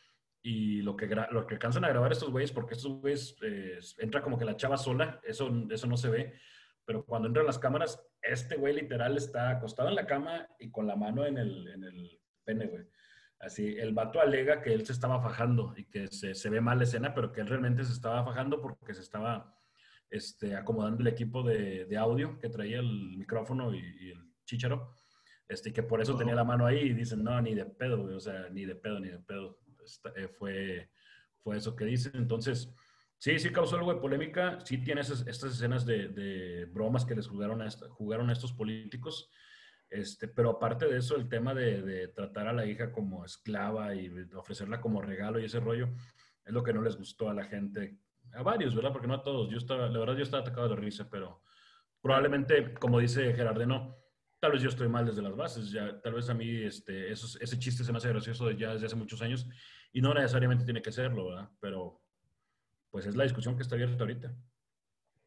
Y 0.42 0.82
lo 0.82 0.94
que, 0.94 1.06
lo 1.06 1.46
que 1.46 1.54
alcanzan 1.54 1.84
a 1.84 1.88
grabar 1.88 2.12
estos 2.12 2.30
güeyes, 2.30 2.52
porque 2.52 2.74
estos 2.74 2.92
güeyes 3.00 3.36
eh, 3.42 3.80
entra 3.98 4.22
como 4.22 4.38
que 4.38 4.44
la 4.44 4.56
chava 4.56 4.76
sola, 4.76 5.20
eso, 5.24 5.50
eso 5.70 5.86
no 5.86 5.96
se 5.96 6.10
ve, 6.10 6.34
pero 6.84 7.04
cuando 7.04 7.26
entran 7.26 7.46
las 7.46 7.58
cámaras, 7.58 8.00
este 8.22 8.56
güey 8.56 8.74
literal 8.74 9.16
está 9.16 9.50
acostado 9.50 9.88
en 9.88 9.96
la 9.96 10.06
cama 10.06 10.46
y 10.60 10.70
con 10.70 10.86
la 10.86 10.94
mano 10.94 11.26
en 11.26 11.38
el, 11.38 11.66
en 11.66 11.82
el 11.82 12.20
pene, 12.44 12.66
güey. 12.66 12.84
Así, 13.38 13.76
el 13.78 13.92
vato 13.92 14.20
alega 14.20 14.62
que 14.62 14.72
él 14.72 14.86
se 14.86 14.92
estaba 14.92 15.20
fajando 15.20 15.74
y 15.76 15.84
que 15.84 16.08
se, 16.08 16.34
se 16.34 16.50
ve 16.50 16.60
mal 16.60 16.78
la 16.78 16.84
escena, 16.84 17.14
pero 17.14 17.32
que 17.32 17.42
él 17.42 17.48
realmente 17.48 17.84
se 17.84 17.92
estaba 17.92 18.24
fajando 18.24 18.60
porque 18.62 18.94
se 18.94 19.02
estaba 19.02 19.54
este, 20.10 20.56
acomodando 20.56 21.02
el 21.02 21.08
equipo 21.08 21.42
de, 21.42 21.84
de 21.84 21.96
audio 21.98 22.38
que 22.38 22.48
traía 22.48 22.78
el 22.78 23.16
micrófono 23.18 23.74
y, 23.74 23.78
y 23.78 24.10
el 24.12 24.32
chícharo, 24.46 24.90
este, 25.48 25.68
y 25.68 25.72
que 25.72 25.82
por 25.82 26.00
eso 26.00 26.16
tenía 26.16 26.34
la 26.34 26.44
mano 26.44 26.64
ahí 26.66 26.78
y 26.78 26.94
dicen, 26.94 27.22
no, 27.22 27.40
ni 27.40 27.54
de 27.54 27.66
pedo, 27.66 28.02
o 28.04 28.20
sea, 28.20 28.48
ni 28.50 28.64
de 28.64 28.74
pedo, 28.74 29.00
ni 29.00 29.08
de 29.08 29.18
pedo. 29.18 29.58
Esta- 29.84 30.12
eh, 30.16 30.28
fue, 30.28 30.90
fue 31.38 31.56
eso 31.58 31.76
que 31.76 31.84
dicen. 31.84 32.12
Entonces, 32.16 32.72
sí, 33.18 33.38
sí 33.38 33.50
causó 33.50 33.76
algo 33.76 33.94
de 33.94 34.00
polémica, 34.00 34.58
sí 34.64 34.78
tiene 34.78 35.02
esas, 35.02 35.26
estas 35.26 35.52
escenas 35.52 35.84
de, 35.86 36.08
de 36.08 36.64
bromas 36.66 37.04
que 37.04 37.14
les 37.14 37.28
jugaron 37.28 37.62
a, 37.62 37.70
jugaron 37.90 38.30
a 38.30 38.32
estos 38.32 38.52
políticos, 38.52 39.30
este, 39.90 40.28
pero 40.28 40.50
aparte 40.50 40.86
de 40.86 40.98
eso, 40.98 41.16
el 41.16 41.28
tema 41.28 41.54
de, 41.54 41.82
de 41.82 42.08
tratar 42.08 42.48
a 42.48 42.52
la 42.52 42.66
hija 42.66 42.92
como 42.92 43.24
esclava 43.24 43.94
y 43.94 44.10
ofrecerla 44.34 44.80
como 44.80 45.00
regalo 45.00 45.38
y 45.38 45.44
ese 45.44 45.60
rollo, 45.60 45.88
es 46.44 46.52
lo 46.52 46.62
que 46.62 46.72
no 46.72 46.82
les 46.82 46.96
gustó 46.96 47.28
a 47.28 47.34
la 47.34 47.44
gente, 47.44 47.98
a 48.32 48.42
varios, 48.42 48.74
¿verdad? 48.74 48.92
Porque 48.92 49.08
no 49.08 49.14
a 49.14 49.22
todos. 49.22 49.50
Yo 49.50 49.58
estaba, 49.58 49.88
la 49.88 49.98
verdad, 49.98 50.16
yo 50.16 50.22
estaba 50.22 50.42
atacado 50.42 50.68
de 50.68 50.76
risa, 50.76 51.08
pero 51.10 51.42
probablemente, 52.00 52.74
como 52.74 53.00
dice 53.00 53.34
Gerardeno, 53.34 53.96
tal 54.38 54.52
vez 54.52 54.62
yo 54.62 54.68
estoy 54.68 54.88
mal 54.88 55.06
desde 55.06 55.22
las 55.22 55.34
bases, 55.34 55.70
ya, 55.70 56.00
tal 56.00 56.14
vez 56.14 56.28
a 56.28 56.34
mí 56.34 56.48
este, 56.48 57.10
ese 57.10 57.58
chiste 57.58 57.82
se 57.82 57.92
me 57.92 57.98
hace 57.98 58.08
gracioso 58.08 58.50
ya 58.50 58.72
desde 58.72 58.86
hace 58.86 58.96
muchos 58.96 59.22
años 59.22 59.48
y 59.92 60.00
no 60.00 60.14
necesariamente 60.14 60.64
tiene 60.64 60.82
que 60.82 60.92
serlo, 60.92 61.28
¿verdad? 61.28 61.48
Pero 61.60 62.00
pues 62.90 63.06
es 63.06 63.16
la 63.16 63.24
discusión 63.24 63.56
que 63.56 63.62
está 63.62 63.74
abierta 63.74 64.04
ahorita. 64.04 64.34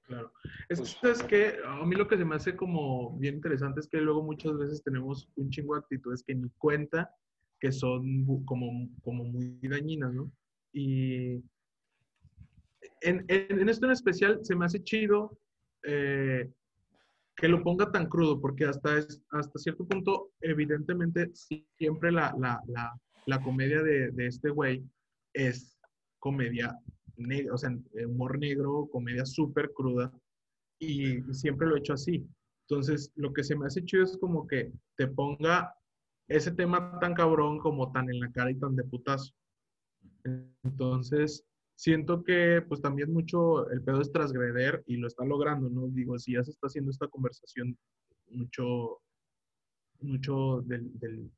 Claro. 0.10 0.34
Es 0.70 0.80
Pues- 0.80 0.96
que, 1.00 1.12
es 1.12 1.24
que 1.24 1.54
a 1.64 1.86
mí 1.86 1.96
lo 1.96 2.08
que 2.08 2.18
se 2.18 2.26
me 2.26 2.36
hace 2.36 2.56
como 2.56 3.16
bien 3.20 3.36
interesante 3.36 3.80
es 3.80 3.88
que 3.88 4.02
luego 4.02 4.24
muchas 4.24 4.58
veces 4.58 4.82
tenemos 4.84 5.30
un 5.36 5.52
chingo 5.52 5.76
de 5.76 5.82
actitudes 5.82 6.24
que 6.24 6.34
ni 6.34 6.50
cuenta 6.58 7.12
que 7.60 7.72
son 7.72 8.26
como, 8.46 8.90
como 9.04 9.24
muy 9.26 9.60
dañinas, 9.62 10.12
¿no? 10.14 10.32
Y 10.74 11.36
en, 13.02 13.24
en- 13.28 13.60
en 13.60 13.70
esto 13.70 13.86
en 13.86 13.92
especial 13.92 14.40
se 14.44 14.56
me 14.56 14.66
hace 14.66 14.84
chido 14.84 15.38
eh, 15.84 16.50
que 17.36 17.48
lo 17.48 17.62
ponga 17.64 17.92
tan 17.92 18.08
crudo, 18.08 18.42
porque 18.42 18.66
hasta, 18.66 18.98
es, 18.98 19.22
hasta 19.30 19.60
cierto 19.60 19.86
punto, 19.88 20.32
evidentemente, 20.42 21.30
siempre 21.78 22.12
la, 22.12 22.34
la, 22.40 22.60
la, 22.68 22.92
la 23.28 23.42
comedia 23.44 23.84
de, 23.84 24.10
de 24.12 24.26
este 24.26 24.50
güey 24.50 24.84
es 25.34 25.78
comedia 26.18 26.76
o 27.52 27.58
sea, 27.58 27.72
eh, 27.94 28.06
humor 28.06 28.38
negro, 28.40 28.88
comedia 28.92 29.26
súper 29.26 29.72
cruda, 29.74 30.12
y 30.80 31.22
siempre 31.34 31.68
lo 31.68 31.76
he 31.76 31.80
hecho 31.80 31.94
así. 31.94 32.26
Entonces, 32.68 33.12
lo 33.16 33.34
que 33.34 33.44
se 33.44 33.56
me 33.56 33.66
hace 33.66 33.84
chido 33.84 34.04
es 34.04 34.18
como 34.18 34.48
que 34.48 34.72
te 34.96 35.08
ponga 35.08 35.74
ese 36.28 36.52
tema 36.52 37.00
tan 37.00 37.14
cabrón 37.16 37.60
como 37.60 37.92
tan 37.92 38.10
en 38.10 38.20
la 38.20 38.32
cara 38.32 38.52
y 38.52 38.56
tan 38.56 38.76
de 38.76 38.84
putazo. 38.84 39.34
Entonces, 40.64 41.44
siento 41.76 42.24
que 42.24 42.62
pues 42.68 42.82
también 42.82 43.12
mucho 43.12 43.70
el 43.72 43.82
pedo 43.82 44.02
es 44.02 44.12
transgreder 44.12 44.84
y 44.86 44.98
lo 44.98 45.08
está 45.08 45.26
logrando, 45.26 45.70
¿no? 45.70 45.88
Digo, 45.88 46.18
si 46.20 46.34
ya 46.34 46.44
se 46.44 46.52
está 46.52 46.68
haciendo 46.68 46.92
esta 46.92 47.08
conversación, 47.08 47.78
mucho, 48.30 49.02
mucho 50.02 50.62
del, 50.66 50.98
del- 51.00 51.32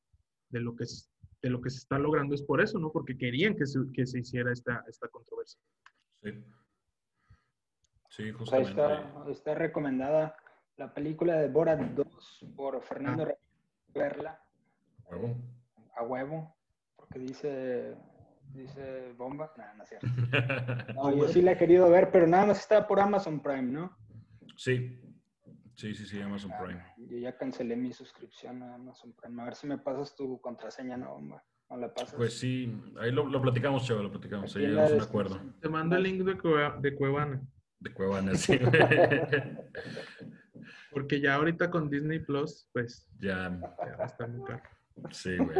de, 0.50 0.60
lo 0.60 0.76
que 0.76 0.84
es, 0.84 1.10
de 1.42 1.50
lo 1.50 1.62
que 1.62 1.70
se 1.70 1.78
está 1.80 1.98
logrando 1.98 2.36
es 2.36 2.42
por 2.44 2.62
eso, 2.62 2.78
¿no? 2.80 2.92
Porque 2.92 3.18
querían 3.18 3.56
que 3.56 3.66
se, 3.66 3.80
que 3.94 4.06
se 4.06 4.20
hiciera 4.20 4.52
esta, 4.52 4.84
esta 4.88 5.08
controversia. 5.08 5.60
Sí. 6.22 6.30
Sí, 8.10 8.32
Pues 8.34 8.52
ahí 8.54 8.66
justamente. 8.66 9.08
está, 9.18 9.32
está 9.32 9.56
recomendada 9.56 10.36
la 10.78 10.94
película 10.94 11.36
de 11.40 11.48
Borat 11.48 11.80
2 11.80 12.46
por 12.56 12.82
Fernando 12.82 13.24
Ah. 13.30 13.36
Verla 13.94 14.42
Huevo. 15.10 15.36
a 15.98 16.04
huevo, 16.04 16.56
porque 16.96 17.20
dice, 17.20 17.96
dice 18.54 19.12
bomba. 19.18 19.52
No, 19.58 19.64
no 19.76 19.84
es 19.84 19.90
cierto. 19.90 20.08
No, 20.96 21.16
yo 21.16 21.28
sí 21.28 21.42
la 21.42 21.54
he 21.54 21.58
querido 21.58 21.90
ver, 21.90 22.10
pero 22.12 22.28
nada 22.28 22.46
más 22.46 22.60
está 22.60 22.88
por 22.88 23.00
Amazon 23.00 23.42
Prime, 23.42 23.64
¿no? 23.64 23.98
Sí. 24.56 25.02
Sí, 25.76 25.94
sí, 25.96 26.06
sí, 26.06 26.22
Amazon 26.22 26.52
Prime. 26.62 26.84
Yo 26.98 27.18
ya 27.18 27.38
cancelé 27.38 27.76
mi 27.76 27.92
suscripción 27.94 28.62
a 28.64 28.76
Amazon 28.76 29.14
Prime. 29.14 29.42
A 29.42 29.46
ver 29.46 29.56
si 29.56 29.68
me 29.68 29.78
pasas 29.78 30.16
tu 30.16 30.40
contraseña, 30.42 30.98
no, 30.98 31.12
bomba. 31.14 31.44
No 31.70 31.78
la 31.78 31.94
pasas. 31.94 32.14
Pues 32.16 32.38
sí, 32.38 32.72
ahí 33.00 33.12
lo, 33.12 33.26
lo 33.26 33.42
platicamos, 33.42 33.86
chavo, 33.88 34.04
lo 34.04 34.12
platicamos. 34.12 34.56
Ahí 34.56 34.68
llegamos 34.68 34.92
a 34.92 34.96
un 34.96 35.02
acuerdo. 35.02 35.40
Te 35.62 35.70
mando 35.70 35.96
el 35.96 36.04
link 36.04 36.22
de, 36.24 36.38
Cueva- 36.38 36.78
de 36.80 36.96
Cuevana, 36.96 37.42
De 37.80 37.94
Cuevana, 37.94 38.36
sí. 38.36 38.60
porque 40.92 41.22
ya 41.22 41.36
ahorita 41.36 41.72
con 41.72 41.90
Disney 41.90 42.20
Plus, 42.20 42.70
pues 42.74 43.08
ya, 43.20 43.50
ya 43.86 43.96
va 43.98 44.04
a 44.04 44.08
estar 44.08 44.30
muy 44.30 44.44
caro. 44.46 44.62
sí, 45.12 45.38
güey. 45.38 45.58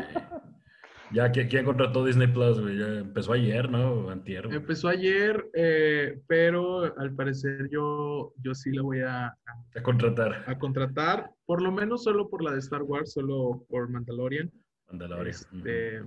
Ya, 1.14 1.32
¿quién, 1.32 1.66
contrató 1.66 2.06
Disney 2.06 2.28
Plus, 2.28 2.60
güey? 2.62 2.78
Ya 2.78 3.00
empezó 3.00 3.34
ayer, 3.34 3.70
¿no? 3.70 4.10
Antier, 4.10 4.46
güey. 4.48 4.58
Empezó 4.58 4.88
ayer, 4.88 5.46
eh, 5.54 6.22
pero 6.28 6.98
al 6.98 7.14
parecer 7.16 7.70
yo, 7.72 8.34
yo 8.42 8.54
sí 8.56 8.72
la 8.72 8.82
voy 8.82 9.02
a, 9.02 9.28
A 9.28 9.84
contratar. 9.84 10.44
a 10.48 10.58
contratar, 10.58 11.30
por 11.46 11.62
lo 11.62 11.72
menos 11.72 12.04
solo 12.04 12.30
por 12.30 12.44
la 12.44 12.52
de 12.54 12.60
Star 12.60 12.84
Wars, 12.84 13.12
solo 13.14 13.66
por 13.70 13.90
Mandalorian. 13.90 14.50
Mandalorian. 14.88 15.28
Este, 15.28 16.02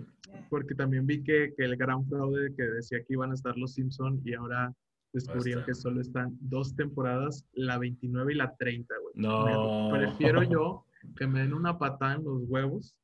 porque 0.51 0.75
también 0.75 1.07
vi 1.07 1.23
que, 1.23 1.53
que 1.57 1.65
el 1.65 1.77
gran 1.77 2.07
fraude 2.07 2.55
que 2.57 2.63
decía 2.65 2.99
que 3.01 3.13
iban 3.15 3.31
a 3.31 3.35
estar 3.35 3.57
los 3.57 3.75
Simpson 3.75 4.21
y 4.25 4.35
ahora 4.35 4.73
estar. 5.13 5.39
que 5.65 5.75
solo 5.75 6.01
están 6.01 6.37
dos 6.41 6.75
temporadas, 6.75 7.45
la 7.53 7.79
29 7.79 8.33
y 8.33 8.37
la 8.37 8.55
30, 8.57 8.95
güey. 9.03 9.15
No. 9.17 9.91
Me- 9.91 9.99
prefiero 9.99 10.43
yo 10.43 10.85
que 11.17 11.27
me 11.27 11.41
den 11.41 11.55
una 11.55 11.79
patada 11.79 12.15
en 12.15 12.25
los 12.25 12.43
huevos. 12.49 12.95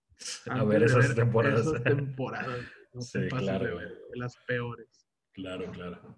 A 0.51 0.65
ver 0.65 0.83
esas 0.85 1.15
temporadas. 1.15 1.67
Esas 1.67 1.83
temporadas. 1.83 2.59
No 2.93 3.01
Sí, 3.03 3.21
claro, 3.29 3.73
güey. 3.75 3.87
ver, 3.87 3.99
Las 4.15 4.37
peores. 4.49 5.09
Claro, 5.33 5.71
claro. 5.71 6.17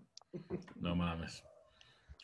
No 0.76 0.96
mames. 0.96 1.44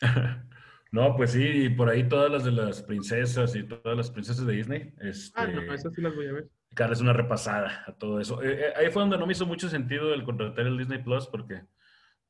No, 0.91 1.15
pues 1.15 1.33
sí, 1.33 1.43
y 1.45 1.69
por 1.69 1.87
ahí 1.87 2.09
todas 2.09 2.31
las 2.31 2.43
de 2.43 2.51
las 2.51 2.81
princesas 2.81 3.55
y 3.55 3.61
todas 3.61 3.95
las 3.95 4.09
princesas 4.09 4.43
de 4.47 4.53
Disney. 4.53 4.91
Este, 5.01 5.39
Ah, 5.39 5.45
no, 5.45 5.71
esas 5.71 5.93
sí 5.93 6.01
las 6.01 6.15
voy 6.15 6.25
a 6.25 6.31
ver. 6.31 6.49
darles 6.71 6.99
una 6.99 7.13
repasada 7.13 7.83
a 7.85 7.93
todo 7.95 8.19
eso. 8.19 8.41
Eh, 8.41 8.59
eh, 8.69 8.73
ahí 8.75 8.89
fue 8.91 9.03
donde 9.03 9.19
no 9.19 9.27
me 9.27 9.33
hizo 9.33 9.45
mucho 9.45 9.69
sentido 9.69 10.11
el 10.15 10.23
contratar 10.23 10.65
el 10.65 10.79
Disney 10.79 11.03
Plus, 11.03 11.27
porque, 11.27 11.61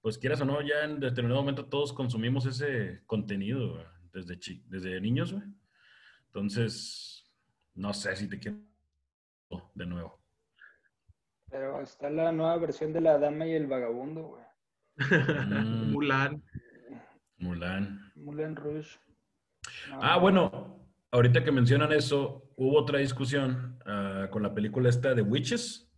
pues 0.02 0.18
quieras 0.18 0.42
o 0.42 0.46
no, 0.46 0.62
ya 0.62 0.84
en 0.84 1.00
determinado 1.00 1.40
momento 1.40 1.68
todos 1.68 1.94
consumimos 1.94 2.46
ese 2.48 3.02
contenido 3.06 3.76
güey, 3.76 3.86
desde, 4.12 4.38
chi- 4.38 4.62
desde 4.68 5.00
niños, 5.00 5.32
güey. 5.32 5.46
Entonces, 6.28 7.32
no 7.76 7.94
sé 7.94 8.14
si 8.18 8.28
te 8.28 8.40
quiero 8.40 8.58
de 9.74 9.86
nuevo. 9.86 10.20
Pero 11.50 11.82
está 11.82 12.10
la 12.10 12.32
nueva 12.32 12.58
versión 12.58 12.94
de 12.94 13.02
La 13.02 13.18
Dama 13.18 13.48
y 13.48 13.54
el 13.54 13.68
Vagabundo, 13.68 14.24
güey. 14.24 14.44
Mm. 15.00 15.92
Mulan. 15.92 16.44
Mulan. 17.38 18.56
Rouge. 18.56 19.00
No, 19.90 20.00
Ah, 20.02 20.18
bueno, 20.18 20.80
ahorita 21.12 21.44
que 21.44 21.52
mencionan 21.52 21.92
eso, 21.94 22.44
hubo 22.58 22.78
otra 22.78 23.00
discusión 23.00 23.80
ah, 23.86 24.28
con 24.30 24.44
la 24.44 24.54
película 24.54 24.90
esta 24.90 25.14
de 25.14 25.22
Witches, 25.22 25.90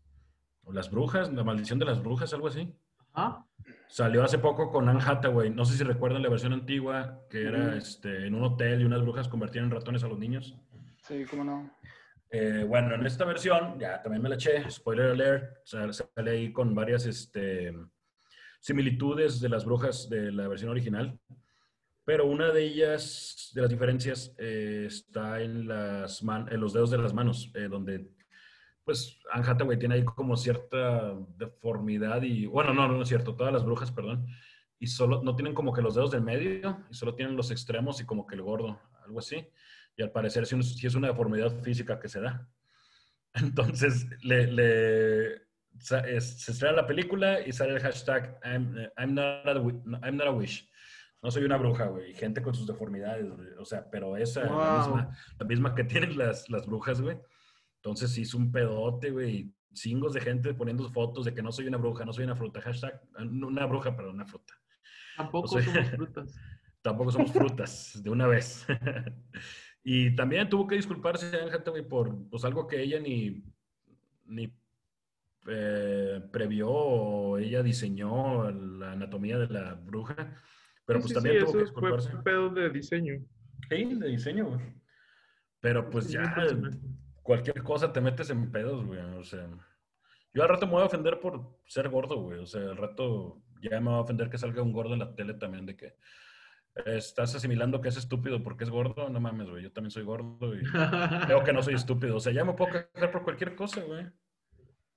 o 0.64 0.72
Las 0.72 0.92
Brujas, 0.92 1.34
La 1.34 1.44
Maldición 1.44 1.80
de 1.80 1.86
las 1.86 2.02
Brujas, 2.02 2.34
algo 2.34 2.48
así. 2.48 2.74
Ah, 3.14 3.44
Salió 3.88 4.24
hace 4.24 4.38
poco 4.38 4.72
con 4.72 4.88
Anne 4.88 5.02
Hathaway. 5.06 5.50
No 5.50 5.66
sé 5.66 5.78
si 5.78 5.84
recuerdan 5.84 6.22
la 6.22 6.30
versión 6.30 6.54
antigua, 6.54 7.20
que 7.30 7.44
era 7.46 7.76
este, 7.76 8.26
en 8.26 8.36
un 8.36 8.44
hotel 8.44 8.82
y 8.82 8.86
unas 8.86 9.02
brujas 9.02 9.28
convertían 9.28 9.66
en 9.66 9.72
ratones 9.72 10.02
a 10.06 10.08
los 10.08 10.18
niños. 10.18 10.56
Sí, 11.02 11.26
cómo 11.30 11.44
no. 11.44 11.70
Eh, 12.34 12.64
bueno, 12.68 12.96
en 12.96 13.06
esta 13.06 13.26
versión, 13.26 13.78
ya 13.78 14.02
también 14.02 14.22
me 14.24 14.30
la 14.30 14.36
eché, 14.36 14.70
spoiler 14.70 15.08
alert, 15.12 15.58
sal- 15.66 15.94
sale 15.94 16.32
ahí 16.32 16.54
con 16.54 16.74
varias 16.74 17.06
este, 17.06 17.74
similitudes 18.62 19.42
de 19.42 19.50
las 19.50 19.66
brujas 19.66 20.10
de 20.10 20.32
la 20.32 20.48
versión 20.48 20.72
original, 20.72 21.20
pero 22.06 22.26
una 22.26 22.52
de 22.52 22.64
ellas, 22.64 23.52
de 23.54 23.62
las 23.62 23.70
diferencias, 23.70 24.34
eh, 24.38 24.86
está 24.88 25.42
en, 25.42 25.68
las 25.68 26.24
man- 26.24 26.48
en 26.50 26.62
los 26.62 26.72
dedos 26.72 26.90
de 26.92 27.00
las 27.00 27.14
manos, 27.14 27.52
eh, 27.54 27.68
donde, 27.70 28.08
pues, 28.86 29.20
Anne 29.34 29.46
Hathaway 29.50 29.78
tiene 29.78 29.96
ahí 29.96 30.06
como 30.06 30.38
cierta 30.38 31.14
deformidad 31.38 32.22
y, 32.22 32.46
bueno, 32.46 32.74
no, 32.74 32.88
no 32.88 33.02
es 33.02 33.10
cierto, 33.10 33.36
todas 33.36 33.52
las 33.52 33.66
brujas, 33.66 33.92
perdón, 33.92 34.26
y 34.80 34.88
solo, 34.88 35.22
no 35.22 35.36
tienen 35.36 35.54
como 35.54 35.74
que 35.74 35.82
los 35.82 35.96
dedos 35.96 36.12
del 36.12 36.22
medio, 36.22 36.86
y 36.90 36.94
solo 36.94 37.14
tienen 37.14 37.36
los 37.36 37.52
extremos 37.52 38.00
y 38.00 38.06
como 38.06 38.26
que 38.26 38.36
el 38.36 38.42
gordo, 38.42 38.80
algo 39.04 39.20
así 39.20 39.46
y 39.96 40.02
al 40.04 40.12
parecer 40.12 40.46
sí, 40.46 40.62
sí 40.64 40.88
es 40.88 40.96
una 40.96 41.08
deformidad 41.10 41.52
física 41.62 42.00
que 42.00 42.08
se 42.10 42.22
da. 42.22 42.48
Entonces, 43.34 44.08
le, 44.24 44.48
le- 44.52 45.42
se 45.80 46.16
estrena 46.16 46.74
la 46.78 46.88
película 46.88 47.40
y 47.46 47.52
sale 47.54 47.74
el 47.74 47.80
hashtag 47.80 48.40
I'm, 48.44 48.78
eh, 48.78 48.92
I'm 48.98 49.14
not, 49.14 49.48
a, 49.48 50.06
I'm 50.08 50.18
not 50.18 50.28
a 50.28 50.32
wish. 50.32 50.70
No 51.24 51.30
soy 51.32 51.44
una 51.44 51.58
bruja, 51.58 51.86
güey. 51.86 52.14
Gente 52.14 52.42
con 52.42 52.54
sus 52.56 52.68
deformidades, 52.68 53.30
güey. 53.30 53.48
O 53.60 53.64
sea, 53.66 53.90
pero 53.90 54.18
esa, 54.18 54.44
la, 54.44 54.52
Wow. 54.52 54.78
misma, 54.96 55.18
la 55.40 55.46
misma 55.46 55.76
que 55.76 55.84
tienen 55.84 56.18
las, 56.18 56.50
las 56.50 56.66
brujas, 56.66 57.00
güey. 57.00 57.18
Entonces, 57.78 58.18
es 58.18 58.34
un 58.34 58.52
pedote, 58.52 59.12
güey. 59.12 59.54
Cingos 59.74 60.14
de 60.14 60.20
gente 60.22 60.54
poniendo 60.54 60.90
fotos 60.90 61.24
de 61.26 61.34
que 61.34 61.42
no 61.42 61.52
soy 61.52 61.68
una 61.68 61.78
bruja, 61.78 62.04
no 62.06 62.12
soy 62.12 62.26
una 62.26 62.36
fruta. 62.36 62.60
Hashtag, 62.62 63.00
una 63.20 63.66
bruja, 63.66 63.96
pero 63.96 64.12
una 64.12 64.26
fruta. 64.26 64.54
tampoco 65.16 65.48
sea- 65.48 65.62
somos 65.64 65.90
frutas. 65.96 66.36
Tampoco 66.82 67.12
somos 67.12 67.32
frutas, 67.32 68.02
de 68.04 68.10
una 68.10 68.26
vez. 68.28 68.66
y 69.84 70.16
también 70.16 70.50
tuvo 70.50 70.68
que 70.68 70.76
disculparse 70.76 71.28
Anne 71.28 71.52
Hathaway 71.52 71.82
por 71.82 72.28
pues, 72.30 72.46
algo 72.46 72.68
que 72.68 72.82
ella 72.82 73.00
ni, 73.00 73.44
ni 74.26 74.54
eh, 75.48 76.22
previó 76.32 76.70
o 76.70 77.38
ella 77.38 77.64
diseñó 77.64 78.52
la 78.52 78.92
anatomía 78.92 79.40
de 79.40 79.48
la 79.48 79.74
bruja. 79.74 80.36
Pero 80.86 81.00
Sí, 81.00 81.02
pues 81.02 81.10
sí, 81.10 81.14
también 81.14 81.36
sí, 81.36 81.42
tuvo 81.42 81.58
que 81.58 81.64
eso 81.64 81.74
fue 81.80 81.92
disculparse. 81.92 82.16
un 82.16 82.24
pedo 82.24 82.50
de 82.50 82.70
diseño. 82.70 83.26
Sí, 83.70 83.86
de 83.96 84.08
diseño, 84.08 84.46
güey. 84.50 84.62
Pero 85.60 85.90
pues 85.90 86.10
ya, 86.10 86.36
cualquier 87.24 87.64
cosa 87.64 87.92
te 87.94 88.02
metes 88.02 88.30
en 88.30 88.52
pedos, 88.52 88.86
güey. 88.86 89.00
O 89.00 89.24
sea, 89.24 89.48
yo 90.34 90.44
al 90.44 90.50
rato 90.50 90.66
me 90.66 90.74
voy 90.74 90.82
a 90.84 90.88
ofender 90.88 91.20
por 91.20 91.60
ser 91.66 91.90
gordo, 91.90 92.22
güey. 92.22 92.40
O 92.40 92.46
sea, 92.46 92.62
al 92.62 92.78
rato 92.78 93.42
ya 93.62 93.80
me 93.80 93.92
va 93.92 93.98
a 93.98 94.02
ofender 94.02 94.30
que 94.30 94.38
salga 94.38 94.62
un 94.62 94.74
gordo 94.74 94.94
en 94.94 95.00
la 95.00 95.16
tele 95.16 95.36
también 95.36 95.66
de 95.66 95.76
que 95.76 95.96
estás 96.86 97.36
asimilando 97.36 97.82
que 97.82 97.90
es 97.90 97.98
estúpido 97.98 98.42
porque 98.44 98.64
es 98.64 98.70
gordo. 98.70 99.10
No 99.10 99.20
mames, 99.20 99.50
güey. 99.50 99.64
Yo 99.64 99.72
también 99.72 99.92
soy 99.92 100.04
gordo 100.04 100.56
y 100.56 100.62
creo 101.28 101.44
que 101.44 101.54
no 101.54 101.62
soy 101.64 101.74
estúpido. 101.76 102.16
O 102.16 102.20
sea, 102.20 102.32
ya 102.34 102.44
me 102.46 102.54
puedo 102.54 102.72
quejar 102.94 103.12
por 103.12 103.24
cualquier 103.24 103.56
cosa, 103.56 103.82
güey. 103.84 104.06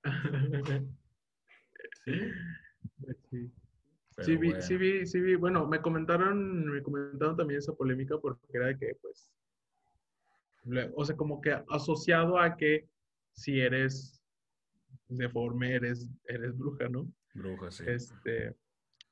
Sí. 2.05 2.13
Sí. 3.29 3.51
Pero 4.15 4.25
Sí 4.25 4.37
vi, 4.37 4.47
bueno. 4.49 4.61
sí 4.61 4.77
vi, 4.77 5.05
sí 5.07 5.19
vi. 5.21 5.35
Bueno, 5.35 5.67
me 5.67 5.81
comentaron, 5.81 6.65
me 6.65 6.81
comentaron 6.83 7.35
también 7.35 7.57
esa 7.59 7.73
polémica 7.73 8.17
porque 8.19 8.45
era 8.53 8.67
de 8.67 8.77
que, 8.77 8.95
pues, 9.01 9.29
le- 10.65 10.91
o 10.95 11.03
sea, 11.03 11.15
como 11.15 11.41
que 11.41 11.57
asociado 11.69 12.39
a 12.39 12.55
que 12.55 12.87
si 13.33 13.59
eres 13.59 14.21
deforme, 15.09 15.73
eres, 15.73 16.09
eres 16.25 16.57
bruja, 16.57 16.87
¿no? 16.89 17.11
Bruja, 17.33 17.71
sí. 17.71 17.83
Este, 17.87 18.55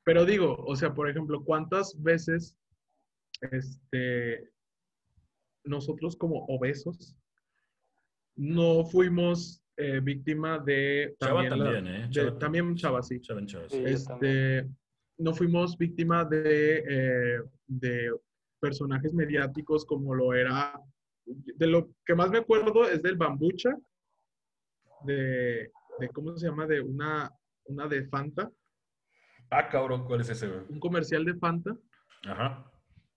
pero 0.04 0.26
digo, 0.26 0.56
o 0.66 0.76
sea, 0.76 0.94
por 0.94 1.10
ejemplo, 1.10 1.44
¿cuántas 1.44 2.02
veces, 2.02 2.58
este, 3.52 4.50
nosotros 5.66 6.16
como 6.18 6.46
obesos 6.48 7.16
no 8.36 8.86
fuimos 8.86 9.62
eh, 9.78 10.00
víctima 10.02 10.60
de 10.60 11.16
Chava 11.20 11.44
la- 11.44 11.50
también, 11.50 11.88
¿eh? 11.88 12.02
de- 12.08 12.10
Chava 12.12 12.38
también 12.38 12.76
Chava, 12.76 13.02
sí. 13.02 13.20
Chava 13.22 13.40
en 13.40 13.48
Chava, 13.48 13.70
Sí. 13.70 13.84
Este, 13.86 14.68
no 15.18 15.34
fuimos 15.34 15.78
víctima 15.78 16.26
de, 16.26 16.84
eh, 16.88 17.42
de 17.68 18.12
personajes 18.60 19.14
mediáticos 19.14 19.86
como 19.86 20.14
lo 20.14 20.34
era. 20.34 20.80
De 21.26 21.68
lo 21.68 21.90
que 22.06 22.14
más 22.16 22.30
me 22.30 22.40
acuerdo 22.40 22.88
es 22.88 23.02
del 23.02 23.16
Bambucha, 23.18 23.76
de, 25.06 25.72
de 26.00 26.10
¿cómo 26.14 26.36
se 26.38 26.48
llama? 26.48 26.68
De 26.68 26.82
una, 26.82 27.32
una 27.66 27.88
de 27.88 28.06
Fanta, 28.08 28.52
Ah, 29.56 29.70
cabrón, 29.70 30.06
¿cuál 30.06 30.22
es 30.22 30.30
ese, 30.30 30.48
güey? 30.48 30.62
un 30.70 30.80
comercial 30.80 31.24
de 31.26 31.36
Fanta, 31.36 31.76
Ajá. 32.26 32.66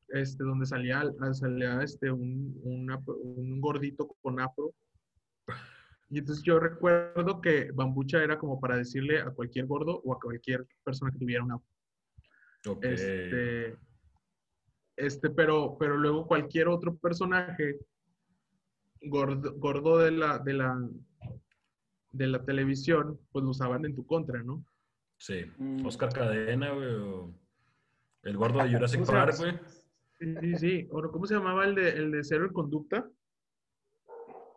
este, 0.09 0.45
donde 0.45 0.67
salía, 0.67 1.03
salía 1.33 1.83
este, 1.83 2.11
un, 2.11 2.59
una- 2.63 3.01
un 3.23 3.61
gordito 3.61 4.09
con 4.23 4.39
afro. 4.41 4.73
Y 6.09 6.19
entonces 6.21 6.45
yo 6.45 6.61
recuerdo 6.61 7.41
que 7.41 7.73
Bambucha 7.73 8.23
era 8.23 8.39
como 8.39 8.61
para 8.61 8.77
decirle 8.77 9.21
a 9.21 9.31
cualquier 9.31 9.67
gordo 9.67 10.01
o 10.05 10.15
a 10.15 10.21
cualquier 10.21 10.65
persona 10.85 11.11
que 11.11 11.19
tuviera 11.19 11.43
un 11.43 11.51
afro. 11.51 11.67
Ok. 12.69 12.85
Este, 12.85 13.77
este, 14.97 15.31
pero, 15.31 15.77
pero 15.81 15.97
luego 15.97 16.29
cualquier 16.29 16.69
otro 16.69 16.97
personaje 16.97 17.81
gordo, 19.03 19.53
gordo 19.57 19.99
de 19.99 20.13
la, 20.13 20.39
de 20.39 20.53
la, 20.53 20.79
de 22.13 22.27
la 22.29 22.45
televisión, 22.45 23.19
pues 23.33 23.43
lo 23.45 23.51
usaban 23.51 23.85
en 23.85 23.97
tu 23.97 24.07
contra, 24.07 24.41
¿no? 24.45 24.65
Sí. 25.19 25.45
Mm. 25.59 25.87
Oscar 25.87 26.13
Cadena, 26.13 26.71
güey. 26.73 26.95
o 26.95 27.35
El 28.23 28.37
gordo 28.37 28.63
de 28.63 28.69
Jurassic 28.73 29.05
Park, 29.07 29.35
güey. 29.39 29.53
Sí, 30.19 30.35
sí, 30.41 30.55
sí. 30.57 30.83
Bueno, 30.85 31.11
¿cómo 31.11 31.27
se 31.27 31.35
llamaba 31.35 31.65
el 31.67 31.75
de, 31.75 31.91
el 31.91 32.11
de 32.11 32.25
Cero 32.25 32.47
en 32.47 32.53
Conducta? 32.53 33.09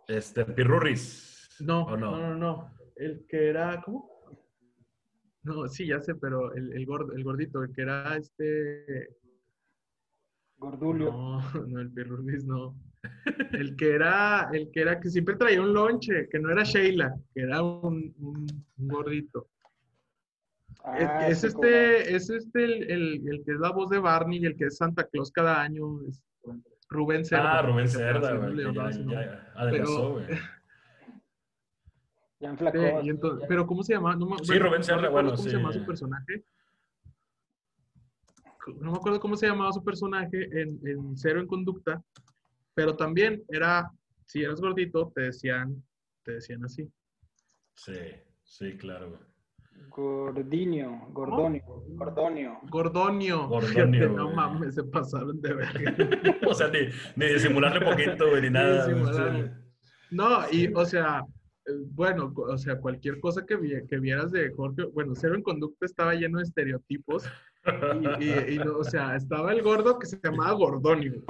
Este, 0.07 0.45
Pirurris. 0.45 1.49
No, 1.59 1.83
¿O 1.83 1.97
no, 1.97 2.17
no, 2.17 2.35
no. 2.35 2.71
El 2.95 3.25
que 3.27 3.49
era, 3.49 3.81
¿cómo? 3.81 4.09
No, 5.43 5.67
sí, 5.67 5.87
ya 5.87 5.99
sé, 6.01 6.15
pero 6.15 6.53
el, 6.53 6.73
el 6.73 6.85
gordo, 6.85 7.13
el 7.13 7.23
gordito, 7.23 7.61
el 7.63 7.71
que 7.73 7.81
era 7.81 8.15
este. 8.17 9.15
Gordulio. 10.57 11.11
No, 11.11 11.41
no, 11.67 11.79
el 11.79 11.91
Pirrulis 11.91 12.43
no. 12.45 12.75
El 13.53 13.75
que 13.77 13.91
era, 13.95 14.49
el 14.51 14.69
que 14.71 14.81
era 14.81 14.99
que 14.99 15.09
siempre 15.09 15.35
traía 15.37 15.61
un 15.61 15.73
lonche, 15.73 16.27
que 16.29 16.39
no 16.39 16.49
era 16.51 16.63
Sheila, 16.63 17.15
que 17.33 17.41
era 17.43 17.61
un, 17.63 18.13
un- 18.19 18.65
un 18.77 18.87
gordito. 18.87 19.47
Es- 20.79 21.07
Ah, 21.07 21.27
es, 21.27 21.41
sí, 21.41 21.47
este, 21.47 22.15
es 22.15 22.29
este 22.29 22.63
el, 22.63 22.83
el- 22.91 23.27
el 23.29 23.43
que 23.43 23.51
es 23.51 23.59
la 23.59 23.71
voz 23.71 23.89
de 23.89 23.99
Barney 23.99 24.39
y 24.39 24.45
el 24.45 24.55
que 24.55 24.65
es 24.65 24.77
Santa 24.77 25.03
Claus 25.05 25.31
cada 25.31 25.61
año, 25.61 26.01
es 26.07 26.23
Rubén 26.89 27.25
Cerda. 27.25 27.59
Ah, 27.59 27.61
Rubén 27.61 27.87
Cerda, 27.89 28.31
llama, 28.33 28.49
güey. 28.49 29.05
Ya, 29.13 29.51
adelgazó, 29.55 30.11
güey. 30.13 30.25
Ya 32.41 32.49
enflacó. 32.51 32.77
Sí, 33.01 33.09
entonces- 33.09 33.45
pero 33.49 33.67
¿cómo 33.67 33.83
se 33.83 33.93
llama? 33.93 34.15
No 34.15 34.25
me- 34.25 34.37
Sí, 34.37 34.45
bueno, 34.47 34.65
Rubén 34.67 34.79
no 34.79 34.83
Cerda, 34.85 35.09
bueno, 35.09 35.29
¿Cómo 35.31 35.43
sí. 35.43 35.49
se 35.49 35.55
llamaba 35.57 35.73
su 35.73 35.85
personaje? 35.85 36.43
No 38.79 38.91
me 38.91 38.97
acuerdo 38.97 39.19
cómo 39.19 39.35
se 39.35 39.47
llamaba 39.47 39.73
su 39.73 39.83
personaje 39.83 40.43
en, 40.61 40.79
en 40.87 41.17
Cero 41.17 41.39
en 41.41 41.47
Conducta, 41.47 42.01
pero 42.73 42.95
también 42.95 43.43
era, 43.49 43.91
si 44.25 44.43
eras 44.43 44.61
gordito, 44.61 45.11
te 45.13 45.21
decían, 45.23 45.83
te 46.23 46.33
decían 46.33 46.63
así. 46.63 46.89
Sí, 47.75 47.93
sí, 48.43 48.77
claro, 48.77 49.09
güey. 49.09 49.21
Gordinio, 49.87 51.07
Gordonio, 51.11 51.61
Gordonio. 51.95 52.59
Gordonio. 52.69 53.47
Gordonio, 53.47 54.09
no 54.15 54.31
mames, 54.31 54.75
se 54.75 54.83
pasaron 54.83 55.39
de 55.41 55.53
verga. 55.53 55.95
O 56.49 56.53
sea, 56.53 56.67
ni, 56.69 56.79
ni 57.15 57.33
disimularle 57.33 57.81
poquito, 57.85 58.29
güey, 58.29 58.41
ni 58.43 58.49
nada. 58.49 58.87
No, 60.11 60.39
y 60.51 60.71
o 60.73 60.85
sea, 60.85 61.23
eh, 61.65 61.71
bueno, 61.91 62.33
o 62.35 62.57
sea, 62.57 62.79
cualquier 62.79 63.19
cosa 63.19 63.45
que, 63.45 63.55
vi- 63.57 63.85
que 63.87 63.99
vieras 63.99 64.31
de 64.31 64.51
Jorge, 64.55 64.85
bueno, 64.93 65.13
Cero 65.15 65.35
en 65.35 65.43
Conducta 65.43 65.85
estaba 65.85 66.13
lleno 66.15 66.37
de 66.39 66.43
estereotipos. 66.45 67.25
Y, 68.19 68.23
y- 68.25 68.55
y 68.55 68.57
no, 68.59 68.77
o 68.77 68.83
sea, 68.85 69.15
estaba 69.17 69.51
el 69.51 69.61
gordo 69.61 69.99
que 69.99 70.07
se 70.07 70.17
llamaba 70.23 70.53
Gordonio. 70.53 71.21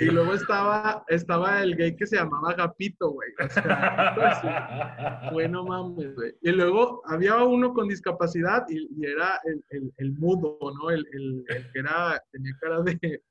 Y 0.00 0.06
luego 0.06 0.34
estaba, 0.34 1.04
estaba 1.08 1.62
el 1.62 1.76
gay 1.76 1.94
que 1.94 2.06
se 2.06 2.16
llamaba 2.16 2.54
Gapito, 2.54 3.10
güey. 3.10 3.28
O 3.44 3.48
sea, 3.50 4.12
pues, 4.14 5.32
bueno, 5.32 5.64
mames, 5.64 6.14
güey. 6.14 6.34
Y 6.42 6.50
luego 6.52 7.02
había 7.06 7.36
uno 7.44 7.72
con 7.74 7.86
discapacidad 7.88 8.64
y, 8.68 8.88
y 8.98 9.06
era 9.06 9.40
el, 9.44 9.62
el- 9.70 9.92
el 9.98 10.12
mudo, 10.14 10.58
¿no? 10.60 10.90
El, 10.90 11.06
el- 11.12 11.44
que 11.72 11.78
era, 11.78 12.22
tenía 12.32 12.52
cara 12.60 12.80
de, 12.82 13.22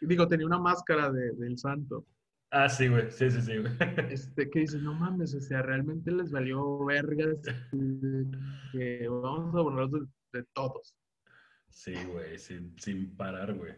digo, 0.00 0.28
tenía 0.28 0.46
una 0.46 0.58
máscara 0.58 1.10
de- 1.10 1.32
del 1.32 1.58
santo. 1.58 2.06
Ah, 2.50 2.68
sí, 2.68 2.86
güey. 2.86 3.10
Sí, 3.10 3.28
sí, 3.30 3.40
sí, 3.42 3.56
güey. 3.58 3.72
Este, 4.10 4.48
que 4.48 4.60
dices, 4.60 4.80
no 4.80 4.94
mames, 4.94 5.34
o 5.34 5.40
sea, 5.40 5.62
realmente 5.62 6.12
les 6.12 6.30
valió 6.30 6.84
vergas 6.84 7.38
que 8.72 9.08
vamos 9.08 9.54
a 9.56 9.60
borrarlos 9.60 10.02
de, 10.32 10.38
de 10.40 10.46
todos. 10.52 10.94
Sí, 11.68 11.94
güey, 12.12 12.38
sin, 12.38 12.78
sin 12.78 13.16
parar, 13.16 13.52
güey. 13.54 13.74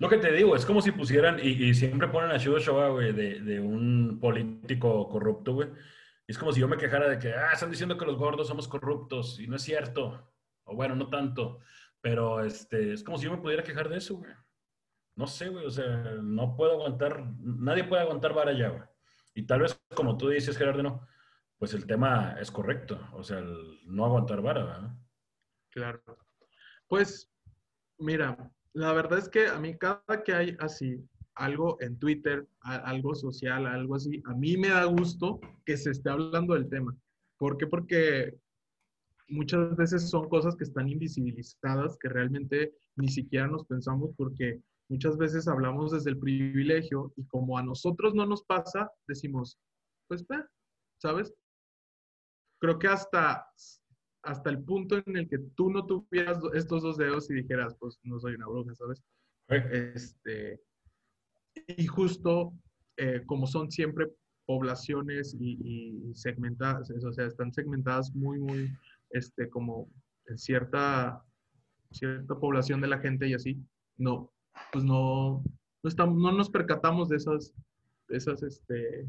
Lo 0.00 0.08
que 0.08 0.16
te 0.16 0.32
digo, 0.32 0.56
es 0.56 0.64
como 0.64 0.80
si 0.80 0.92
pusieran, 0.92 1.38
y, 1.42 1.74
siempre 1.74 2.08
ponen 2.08 2.30
a 2.30 2.38
Shudo 2.38 2.58
Showa, 2.58 2.88
güey, 2.88 3.12
de, 3.12 3.60
un 3.60 4.18
político 4.18 5.06
corrupto, 5.10 5.52
güey. 5.52 5.68
Es 6.26 6.38
como 6.38 6.52
si 6.52 6.60
yo 6.60 6.68
me 6.68 6.78
quejara 6.78 7.06
de 7.06 7.18
que, 7.18 7.34
ah, 7.34 7.52
están 7.52 7.70
diciendo 7.70 7.98
que 7.98 8.06
los 8.06 8.16
gordos 8.16 8.48
somos 8.48 8.66
corruptos 8.66 9.38
y 9.38 9.46
no 9.46 9.56
es 9.56 9.62
cierto. 9.62 10.32
O 10.64 10.74
bueno, 10.74 10.96
no 10.96 11.10
tanto. 11.10 11.60
Pero 12.00 12.42
este, 12.42 12.94
es 12.94 13.04
como 13.04 13.18
si 13.18 13.26
yo 13.26 13.30
me 13.30 13.42
pudiera 13.42 13.62
quejar 13.62 13.90
de 13.90 13.98
eso, 13.98 14.16
güey. 14.16 14.32
No 15.16 15.26
sé, 15.26 15.50
güey, 15.50 15.66
o 15.66 15.70
sea, 15.70 15.86
no 16.22 16.56
puedo 16.56 16.72
aguantar, 16.72 17.22
nadie 17.38 17.84
puede 17.84 18.00
aguantar 18.00 18.32
vara 18.32 18.52
ya, 18.52 18.70
güey. 18.70 18.82
Y 19.34 19.42
tal 19.42 19.60
vez, 19.60 19.78
como 19.94 20.16
tú 20.16 20.30
dices, 20.30 20.56
Gerardo, 20.56 20.82
no, 20.82 21.06
pues 21.58 21.74
el 21.74 21.86
tema 21.86 22.36
es 22.40 22.50
correcto, 22.50 22.98
o 23.12 23.22
sea, 23.22 23.40
el 23.40 23.80
no 23.84 24.06
aguantar 24.06 24.40
vara, 24.40 24.64
¿verdad? 24.64 24.94
Claro. 25.70 26.02
Pues, 26.88 27.30
mira, 27.98 28.50
la 28.72 28.92
verdad 28.92 29.18
es 29.18 29.28
que 29.28 29.46
a 29.48 29.58
mí 29.58 29.76
cada 29.76 30.22
que 30.24 30.32
hay 30.32 30.56
así 30.60 31.02
algo 31.34 31.80
en 31.80 31.98
Twitter, 31.98 32.46
algo 32.60 33.14
social, 33.14 33.66
algo 33.66 33.94
así, 33.94 34.22
a 34.26 34.34
mí 34.34 34.56
me 34.56 34.68
da 34.68 34.84
gusto 34.84 35.40
que 35.64 35.76
se 35.76 35.90
esté 35.90 36.10
hablando 36.10 36.54
del 36.54 36.68
tema. 36.68 36.94
¿Por 37.38 37.56
qué? 37.56 37.66
Porque 37.66 38.38
muchas 39.28 39.74
veces 39.76 40.10
son 40.10 40.28
cosas 40.28 40.54
que 40.56 40.64
están 40.64 40.88
invisibilizadas, 40.88 41.96
que 41.98 42.08
realmente 42.08 42.74
ni 42.96 43.08
siquiera 43.08 43.46
nos 43.46 43.64
pensamos 43.64 44.10
porque 44.16 44.60
muchas 44.88 45.16
veces 45.16 45.48
hablamos 45.48 45.92
desde 45.92 46.10
el 46.10 46.18
privilegio 46.18 47.12
y 47.16 47.24
como 47.26 47.56
a 47.56 47.62
nosotros 47.62 48.14
no 48.14 48.26
nos 48.26 48.42
pasa, 48.44 48.90
decimos, 49.06 49.58
pues, 50.08 50.26
¿sabes? 50.98 51.32
Creo 52.58 52.78
que 52.78 52.88
hasta, 52.88 53.46
hasta 54.22 54.50
el 54.50 54.62
punto 54.62 55.02
en 55.06 55.16
el 55.16 55.28
que 55.28 55.38
tú 55.56 55.70
no 55.70 55.86
tuvieras 55.86 56.38
estos 56.54 56.82
dos 56.82 56.96
dedos 56.96 57.30
y 57.30 57.34
dijeras, 57.34 57.74
pues, 57.78 57.98
no 58.02 58.18
soy 58.20 58.34
una 58.34 58.46
bruja, 58.46 58.74
¿sabes? 58.74 59.02
Este, 59.48 60.60
y 61.66 61.86
justo 61.86 62.52
eh, 62.96 63.22
como 63.26 63.46
son 63.46 63.70
siempre 63.70 64.08
poblaciones 64.46 65.34
y, 65.38 65.58
y 66.10 66.14
segmentadas, 66.14 66.90
o 66.90 67.12
sea, 67.12 67.26
están 67.26 67.52
segmentadas 67.52 68.14
muy, 68.14 68.38
muy, 68.38 68.70
este, 69.10 69.48
como 69.48 69.88
en 70.26 70.38
cierta, 70.38 71.24
cierta 71.90 72.34
población 72.34 72.80
de 72.80 72.88
la 72.88 72.98
gente 72.98 73.28
y 73.28 73.34
así, 73.34 73.56
no, 73.96 74.32
pues 74.72 74.84
no, 74.84 75.42
no, 75.82 75.88
estamos, 75.88 76.20
no 76.20 76.32
nos 76.32 76.50
percatamos 76.50 77.08
de 77.08 77.16
esas, 77.16 77.54
de 78.08 78.16
esas, 78.16 78.42
este, 78.42 79.08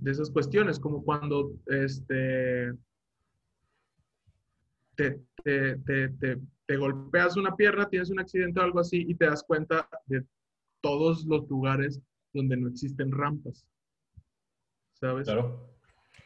de 0.00 0.10
esas 0.10 0.30
cuestiones, 0.30 0.78
como 0.78 1.04
cuando, 1.04 1.52
este, 1.66 2.72
te, 4.98 5.20
te, 5.44 5.76
te, 5.86 6.08
te, 6.08 6.38
te 6.66 6.76
golpeas 6.76 7.36
una 7.36 7.54
pierna, 7.54 7.88
tienes 7.88 8.10
un 8.10 8.18
accidente 8.18 8.58
o 8.58 8.64
algo 8.64 8.80
así 8.80 9.04
y 9.08 9.14
te 9.14 9.26
das 9.26 9.44
cuenta 9.44 9.88
de 10.06 10.24
todos 10.80 11.24
los 11.24 11.48
lugares 11.48 12.00
donde 12.34 12.56
no 12.56 12.68
existen 12.68 13.12
rampas. 13.12 13.64
¿Sabes? 14.94 15.26
Claro. 15.26 15.70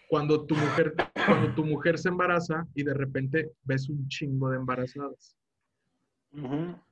Cuando 0.08 0.46
tu 0.46 0.54
mujer, 0.54 0.94
cuando 1.26 1.54
tu 1.54 1.64
mujer 1.64 1.98
se 1.98 2.08
embaraza 2.08 2.66
y 2.74 2.82
de 2.82 2.94
repente 2.94 3.52
ves 3.64 3.88
un 3.90 4.08
chingo 4.08 4.48
de 4.50 4.56
embarazadas. 4.56 5.37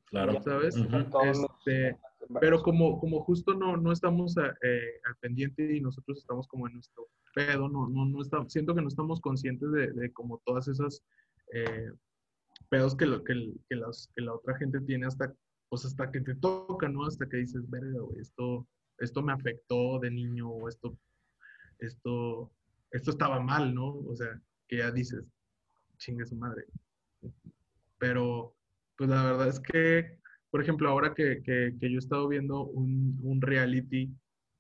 Claro. 0.06 0.42
¿sabes? 0.42 0.76
Este, 0.76 1.96
pero 2.40 2.62
como, 2.62 2.98
como 3.00 3.20
justo 3.24 3.54
no, 3.54 3.76
no 3.78 3.90
estamos 3.92 4.36
a- 4.36 4.54
eh, 4.62 5.00
al 5.06 5.16
pendiente 5.16 5.74
y 5.76 5.80
nosotros 5.80 6.18
estamos 6.18 6.46
como 6.46 6.66
en 6.68 6.74
nuestro 6.74 7.08
pedo, 7.34 7.68
no, 7.70 7.88
no, 7.88 8.04
no 8.04 8.20
estamos, 8.20 8.52
siento 8.52 8.74
que 8.74 8.82
no 8.82 8.88
estamos 8.88 9.20
conscientes 9.20 9.70
de, 9.72 9.92
de 9.92 10.12
como 10.12 10.42
todas 10.44 10.68
esas 10.68 11.02
eh, 11.52 11.92
pedos 12.68 12.96
que, 12.96 13.06
lo, 13.06 13.22
que, 13.24 13.52
que, 13.68 13.76
las, 13.76 14.08
que 14.14 14.22
la 14.22 14.34
otra 14.34 14.56
gente 14.58 14.80
tiene 14.80 15.06
hasta, 15.06 15.34
pues 15.68 15.84
hasta 15.84 16.10
que 16.10 16.20
te 16.20 16.34
toca, 16.36 16.88
¿no? 16.88 17.04
Hasta 17.06 17.28
que 17.28 17.38
dices, 17.38 17.68
verga, 17.70 17.98
esto, 18.20 18.66
esto 18.98 19.22
me 19.22 19.32
afectó 19.32 19.98
de 20.00 20.10
niño, 20.10 20.48
o 20.48 20.68
esto, 20.68 20.96
esto, 21.78 22.50
esto 22.90 23.10
estaba 23.10 23.40
mal, 23.40 23.74
¿no? 23.74 23.86
O 23.94 24.14
sea, 24.16 24.40
que 24.68 24.78
ya 24.78 24.90
dices, 24.90 25.24
chingue 25.98 26.26
su 26.26 26.36
madre. 26.36 26.64
Pero, 27.98 28.54
pues 28.96 29.10
la 29.10 29.24
verdad 29.24 29.48
es 29.48 29.60
que, 29.60 30.18
por 30.50 30.62
ejemplo, 30.62 30.88
ahora 30.88 31.14
que, 31.14 31.42
que- 31.42 31.76
que 31.78 31.90
yo 31.90 31.96
he 31.96 31.98
estado 31.98 32.28
viendo 32.28 32.64
un, 32.64 33.18
un 33.22 33.40
reality 33.42 34.10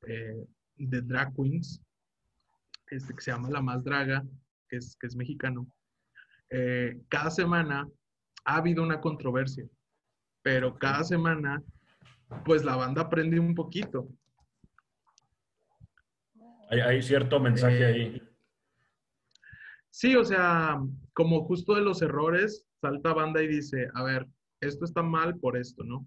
eh, 0.06 0.44
de 0.76 1.02
drag 1.02 1.34
queens, 1.34 1.80
este, 2.90 3.14
que 3.14 3.20
se 3.22 3.30
llama 3.30 3.50
La 3.50 3.60
Más 3.62 3.84
Draga, 3.84 4.24
que 4.68 4.76
es, 4.76 4.96
que 4.96 5.06
es 5.06 5.16
mexicano, 5.16 5.66
eh, 6.50 7.00
cada 7.08 7.30
semana 7.30 7.88
ha 8.44 8.56
habido 8.56 8.82
una 8.82 9.00
controversia, 9.00 9.64
pero 10.42 10.78
cada 10.78 11.04
semana, 11.04 11.62
pues 12.44 12.64
la 12.64 12.76
banda 12.76 13.02
aprende 13.02 13.38
un 13.38 13.54
poquito. 13.54 14.08
Hay, 16.70 16.80
hay 16.80 17.02
cierto 17.02 17.40
mensaje 17.40 17.80
Eh, 17.80 17.86
ahí. 17.86 18.22
Sí, 19.90 20.14
o 20.14 20.24
sea, 20.24 20.80
como 21.12 21.44
justo 21.44 21.74
de 21.74 21.82
los 21.82 22.00
errores, 22.00 22.66
salta 22.80 23.12
banda 23.12 23.42
y 23.42 23.48
dice, 23.48 23.88
a 23.94 24.04
ver, 24.04 24.26
esto 24.60 24.84
está 24.84 25.02
mal 25.02 25.38
por 25.38 25.56
esto, 25.56 25.82
¿no? 25.84 26.06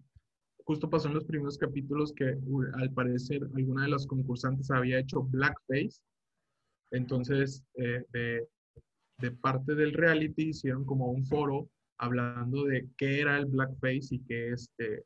Justo 0.66 0.90
pasó 0.90 1.10
en 1.10 1.16
los 1.16 1.26
primeros 1.26 1.58
capítulos 1.58 2.14
que 2.14 2.38
al 2.76 2.92
parecer 2.94 3.42
alguna 3.56 3.84
de 3.84 3.90
las 3.90 4.08
concursantes 4.08 4.72
había 4.72 5.00
hecho 5.00 5.24
blackface. 5.24 6.02
Entonces, 6.92 7.66
eh, 7.76 8.06
de, 8.14 8.48
de 9.20 9.32
parte 9.32 9.76
del 9.76 9.94
reality 9.94 10.50
hicieron 10.50 10.86
como 10.86 11.08
un 11.08 11.26
foro 11.26 11.70
hablando 11.98 12.66
de 12.66 12.90
qué 12.98 13.22
era 13.22 13.38
el 13.38 13.46
blackface 13.46 14.16
y 14.16 14.20
qué 14.20 14.50
este 14.50 15.06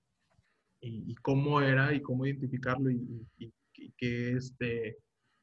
y, 0.80 1.16
cómo 1.16 1.60
era 1.62 1.94
y 1.94 2.02
cómo 2.02 2.26
identificarlo 2.26 2.90
y 2.92 3.52
qué 3.98 4.32
este 4.32 4.98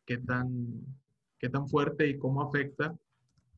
qué 0.07 0.19
tan 0.19 0.85
qué 1.39 1.51
tan 1.51 1.69
fuerte 1.69 2.09
y 2.09 2.19
cómo 2.19 2.41
afecta. 2.43 2.97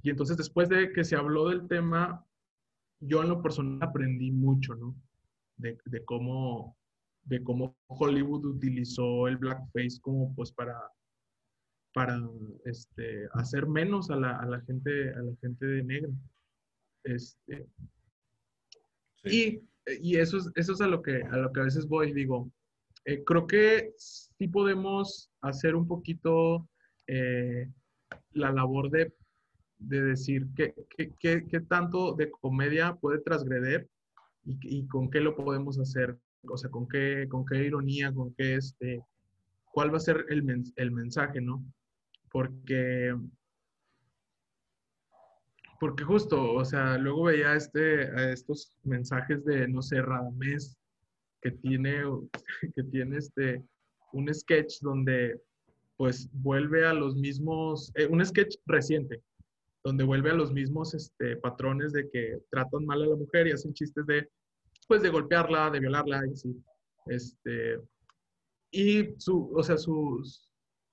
Y 0.03 0.11
entonces 0.11 0.37
después 0.37 0.69
de 0.69 0.93
que 0.93 1.05
se 1.05 1.15
habló 1.15 1.49
del 1.49 1.69
tema, 1.69 2.25
yo 3.01 3.23
en 3.23 3.29
lo 3.29 3.43
personal 3.43 3.79
aprendí 3.81 4.33
mucho, 4.33 4.75
¿no? 4.75 4.95
De, 5.57 5.79
de 5.85 6.05
cómo, 6.05 6.77
de 7.25 7.43
cómo 7.45 7.77
Hollywood 7.87 8.45
utilizó 8.45 9.29
el 9.29 9.37
blackface 9.37 10.01
como 10.01 10.35
pues 10.35 10.51
para, 10.53 10.77
para 11.97 12.21
este, 12.67 13.27
hacer 13.33 13.67
menos 13.67 14.11
a 14.11 14.17
la, 14.17 14.37
a 14.37 14.45
la 14.45 14.61
gente, 14.61 15.15
a 15.15 15.23
la 15.23 15.33
gente 15.41 15.65
de 15.65 15.83
negro. 15.83 16.13
Este, 17.05 17.67
Sí. 19.25 19.63
y, 19.89 20.11
y 20.11 20.17
eso, 20.19 20.37
es, 20.37 20.51
eso 20.57 20.73
es 20.75 20.81
a 20.83 20.87
lo 20.89 21.01
que 21.01 21.23
a 21.23 21.37
lo 21.39 21.51
que 21.53 21.61
a 21.61 21.65
veces 21.65 21.87
voy, 21.89 22.13
digo, 22.13 22.51
eh, 23.07 23.25
creo 23.25 23.47
que 23.47 23.95
sí 23.97 24.47
podemos 24.47 25.31
hacer 25.41 25.75
un 25.75 25.89
poquito 25.89 26.69
eh, 27.07 27.67
la 28.33 28.53
labor 28.53 28.91
de, 28.91 29.15
de 29.79 30.03
decir 30.03 30.47
qué, 30.55 30.75
qué, 30.97 31.13
qué- 31.19 31.47
qué 31.49 31.61
tanto 31.61 32.13
de 32.15 32.31
comedia 32.31 32.95
puede 32.97 33.21
transgreder 33.21 33.89
y, 34.45 34.59
y 34.81 34.87
con 34.87 35.09
qué 35.11 35.21
lo 35.21 35.35
podemos 35.35 35.79
hacer, 35.79 36.19
o 36.47 36.57
sea, 36.59 36.71
con 36.71 36.87
qué, 36.87 37.27
con 37.29 37.47
qué 37.47 37.65
ironía, 37.65 38.13
con 38.13 38.35
qué 38.35 38.57
este, 38.57 39.03
cuál 39.73 39.93
va 39.93 39.97
a 39.97 40.01
ser 40.01 40.27
el, 40.29 40.45
el 40.77 40.91
mensaje, 40.93 41.41
¿no? 41.41 41.65
Porque 42.37 43.15
porque 45.81 46.05
justo, 46.05 46.53
o 46.53 46.65
sea, 46.67 46.99
luego 46.99 47.25
veía 47.25 47.55
este, 47.55 48.31
estos 48.31 48.77
mensajes 48.83 49.43
de, 49.47 49.67
no 49.69 49.81
sé, 49.81 50.03
Radamés, 50.03 50.77
que 51.41 51.53
tiene, 51.53 52.03
que 52.77 52.83
tiene 52.83 53.17
este, 53.17 53.65
un 54.13 54.33
sketch 54.35 54.81
donde, 54.83 55.41
pues, 55.97 56.29
vuelve 56.31 56.85
a 56.85 56.93
los 56.93 57.17
mismos, 57.17 57.91
eh, 57.95 58.07
un 58.07 58.25
sketch 58.25 58.57
reciente, 58.67 59.23
donde 59.83 60.05
vuelve 60.05 60.31
a 60.31 60.35
los 60.35 60.53
mismos 60.53 60.93
este, 60.93 61.37
patrones 61.37 61.95
de 61.95 62.07
que 62.11 62.39
tratan 62.51 62.85
mal 62.85 63.03
a 63.03 63.07
la 63.07 63.17
mujer 63.17 63.47
y 63.47 63.53
hacen 63.53 63.73
chistes 63.73 64.05
de, 64.05 64.29
pues, 64.89 65.01
de 65.01 65.09
golpearla, 65.09 65.71
de 65.71 65.81
violarla 65.81 66.21
y 66.27 66.33
así. 66.33 66.63
Este, 67.07 67.81
y 68.71 69.15
su, 69.17 69.51
o 69.55 69.63
sea, 69.63 69.79
su, 69.79 70.23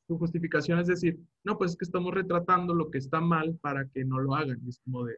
su 0.08 0.18
justificación 0.18 0.80
es 0.80 0.88
decir, 0.88 1.20
no, 1.44 1.58
pues 1.58 1.72
es 1.72 1.78
que 1.78 1.86
estamos 1.86 2.14
retratando 2.14 2.74
lo 2.74 2.90
que 2.90 2.98
está 2.98 3.20
mal 3.22 3.58
para 3.62 3.88
que 3.90 4.04
no 4.06 4.20
lo 4.20 4.36
hagan. 4.36 4.60
Y 4.66 4.70
es 4.70 4.80
como 4.80 5.04
de, 5.06 5.18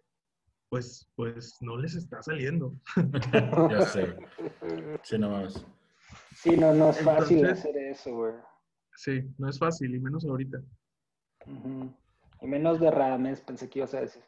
pues, 0.70 1.08
pues 1.16 1.58
no 1.62 1.78
les 1.78 1.96
está 1.96 2.22
saliendo. 2.24 2.74
ya 3.72 3.82
sé. 3.82 4.16
Sí, 5.04 5.18
no 5.20 5.30
mames. 5.30 5.66
Sí, 6.36 6.58
no, 6.58 6.74
no 6.74 6.90
es 6.90 7.00
fácil 7.02 7.40
Entonces- 7.40 7.60
hacer 7.66 7.78
eso, 7.78 8.16
güey. 8.16 8.34
Sí, 8.96 9.22
no 9.38 9.50
es 9.50 9.60
fácil, 9.60 9.94
y 9.94 10.00
menos 10.00 10.26
ahorita. 10.26 10.60
Y 12.42 12.48
menos 12.48 12.80
de 12.80 12.90
Radamés, 12.92 13.42
pensé 13.42 13.70
que 13.70 13.80
ibas 13.80 13.94
a 13.94 14.02
decir. 14.02 14.24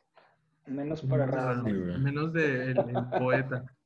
Menos 0.66 1.02
para 1.04 1.26
Radamés. 1.26 1.82
güey. 1.86 1.98
Menos 2.00 2.34
de 2.34 2.72
el, 2.72 2.78
el 2.78 3.10
poeta 3.18 3.64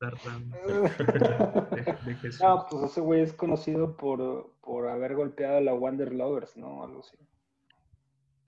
de, 1.70 1.96
de 2.04 2.14
Jesús. 2.16 2.40
No, 2.42 2.66
pues 2.68 2.90
ese 2.90 3.00
güey 3.00 3.20
es 3.22 3.32
conocido 3.32 3.96
por, 3.96 4.52
por 4.60 4.88
haber 4.88 5.14
golpeado 5.14 5.58
a 5.58 5.60
la 5.60 5.72
Wonder 5.72 6.12
Lovers, 6.12 6.56
¿no? 6.56 6.82
Algo 6.84 7.00
así. 7.00 7.16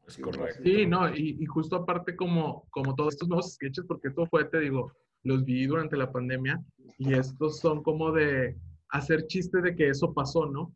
Es 0.07 0.19
correcto. 0.19 0.63
Sí, 0.63 0.87
no, 0.87 1.15
y, 1.15 1.39
y 1.41 1.47
justo 1.47 1.77
aparte 1.77 2.15
como, 2.15 2.67
como 2.71 2.95
todos 2.95 3.15
estos 3.15 3.29
nuevos 3.29 3.55
sketches, 3.55 3.85
porque 3.87 4.09
esto 4.09 4.27
fue, 4.27 4.45
te 4.45 4.61
digo, 4.61 4.93
los 5.23 5.45
vi 5.45 5.67
durante 5.67 5.97
la 5.97 6.13
pandemia, 6.13 6.63
y 6.99 7.15
estos 7.15 7.61
son 7.61 7.83
como 7.83 8.13
de 8.13 8.57
hacer 8.91 9.27
chiste 9.27 9.61
de 9.63 9.75
que 9.75 9.89
eso 9.89 10.13
pasó, 10.13 10.47
¿no? 10.47 10.75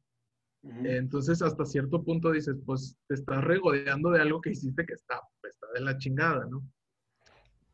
Entonces, 0.63 1.41
hasta 1.41 1.65
cierto 1.65 2.03
punto 2.03 2.33
dices, 2.33 2.57
pues 2.67 2.99
te 3.07 3.15
estás 3.15 3.45
regodeando 3.45 4.11
de 4.11 4.21
algo 4.21 4.41
que 4.41 4.51
hiciste 4.51 4.85
que 4.85 4.95
está, 4.95 5.21
está 5.49 5.67
de 5.75 5.81
la 5.81 5.97
chingada, 5.99 6.47
¿no? 6.47 6.63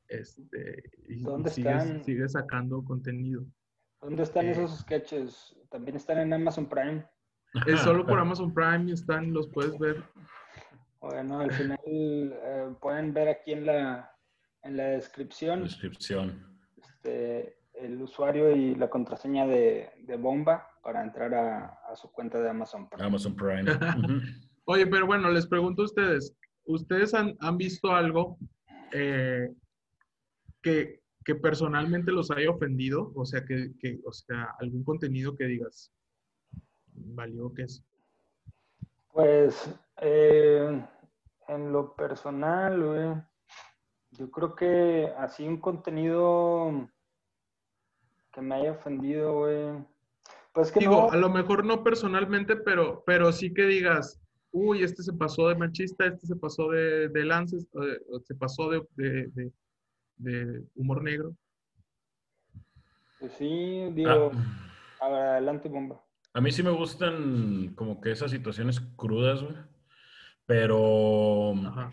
Este, 0.09 0.83
y 1.09 1.23
¿Dónde 1.23 1.51
sigues 1.51 2.33
sacando 2.33 2.85
contenido. 2.85 3.45
¿Dónde 4.03 4.23
están 4.23 4.47
Eh. 4.47 4.51
esos 4.53 4.81
sketches? 4.81 5.57
También 5.71 5.97
están 5.97 6.19
en 6.19 6.33
Amazon 6.35 6.69
Prime. 6.69 7.07
Es 7.67 7.81
solo 7.81 8.05
por 8.05 8.19
Amazon 8.21 8.53
Prime, 8.53 8.93
están, 8.93 9.33
los 9.33 9.49
puedes 9.49 9.79
ver. 9.79 10.05
Bueno, 11.11 11.41
al 11.41 11.53
final 11.53 11.79
eh, 11.87 12.75
pueden 12.81 13.13
ver 13.13 13.29
aquí 13.29 13.53
en 13.53 13.67
la, 13.67 14.11
en 14.63 14.77
la 14.77 14.85
descripción 14.85 15.63
Descripción. 15.65 16.59
este, 16.77 17.59
el 17.75 18.01
usuario 18.01 18.51
y 18.57 18.75
la 18.75 18.89
contraseña 18.89 19.47
de, 19.47 19.91
de 20.07 20.17
Bomba 20.17 20.67
para 20.83 21.03
entrar 21.03 21.35
a, 21.35 21.67
a 21.91 21.97
su 21.97 22.11
cuenta 22.11 22.41
de 22.41 22.49
Amazon 22.49 22.89
Prime. 22.89 23.05
Amazon 23.05 23.37
Prime. 23.37 23.65
Oye, 24.65 24.87
pero 24.87 25.07
bueno, 25.07 25.31
les 25.31 25.47
pregunto 25.47 25.83
a 25.83 25.85
ustedes, 25.87 26.35
¿ustedes 26.65 27.13
han, 27.13 27.37
han 27.41 27.59
visto 27.59 27.91
algo 27.95 28.39
eh, 28.93 29.51
que, 30.63 31.03
que 31.25 31.35
personalmente 31.35 32.13
los 32.13 32.31
haya 32.31 32.49
ofendido? 32.51 33.13
O 33.15 33.27
sea, 33.27 33.45
que, 33.45 33.73
que- 33.79 34.01
o 34.07 34.13
sea, 34.13 34.55
algún 34.59 34.83
contenido 34.85 35.37
que 35.37 35.45
digas, 35.45 35.93
valió 36.95 37.53
que 37.53 37.63
es. 37.65 37.85
Pues 39.13 39.71
eh, 40.01 40.83
en 41.49 41.73
lo 41.73 41.95
personal, 41.95 42.83
güey, 42.83 43.15
yo 44.13 44.31
creo 44.31 44.55
que 44.55 45.13
así 45.19 45.47
un 45.47 45.61
contenido 45.61 46.89
que 48.33 48.41
me 48.41 48.55
haya 48.57 48.73
ofendido, 48.73 49.33
güey. 49.41 49.85
Pues 50.53 50.71
que 50.73 50.81
Digo, 50.81 51.03
no, 51.07 51.11
a 51.11 51.17
lo 51.17 51.29
mejor 51.31 51.65
no 51.65 51.83
personalmente, 51.83 52.57
pero, 52.57 53.03
pero 53.05 53.33
sí 53.33 53.53
que 53.53 53.63
digas, 53.67 54.21
uy, 54.53 54.83
este 54.85 55.03
se 55.03 55.13
pasó 55.13 55.49
de 55.49 55.57
machista, 55.57 56.07
este 56.07 56.27
se 56.27 56.37
pasó 56.37 56.69
de, 56.71 57.09
de 57.09 57.25
lances, 57.25 57.67
se 58.25 58.35
pasó 58.37 58.71
de, 58.71 58.87
de- 58.97 59.27
de- 59.35 59.53
de 60.17 60.63
humor 60.77 61.03
negro. 61.03 61.35
pues 63.19 63.33
sí, 63.35 63.89
digo, 63.95 64.31
Ah, 65.01 65.07
adelante, 65.35 65.69
Bomba. 65.69 66.01
a 66.35 66.41
mí 66.41 66.53
sí 66.53 66.63
me 66.63 66.71
gustan 66.71 67.75
como 67.75 68.01
que 68.01 68.13
esas 68.13 68.31
situaciones 68.31 68.81
crudas, 68.97 69.43
güey. 69.43 69.55
Pero, 70.47 71.55
Ajá. 71.67 71.91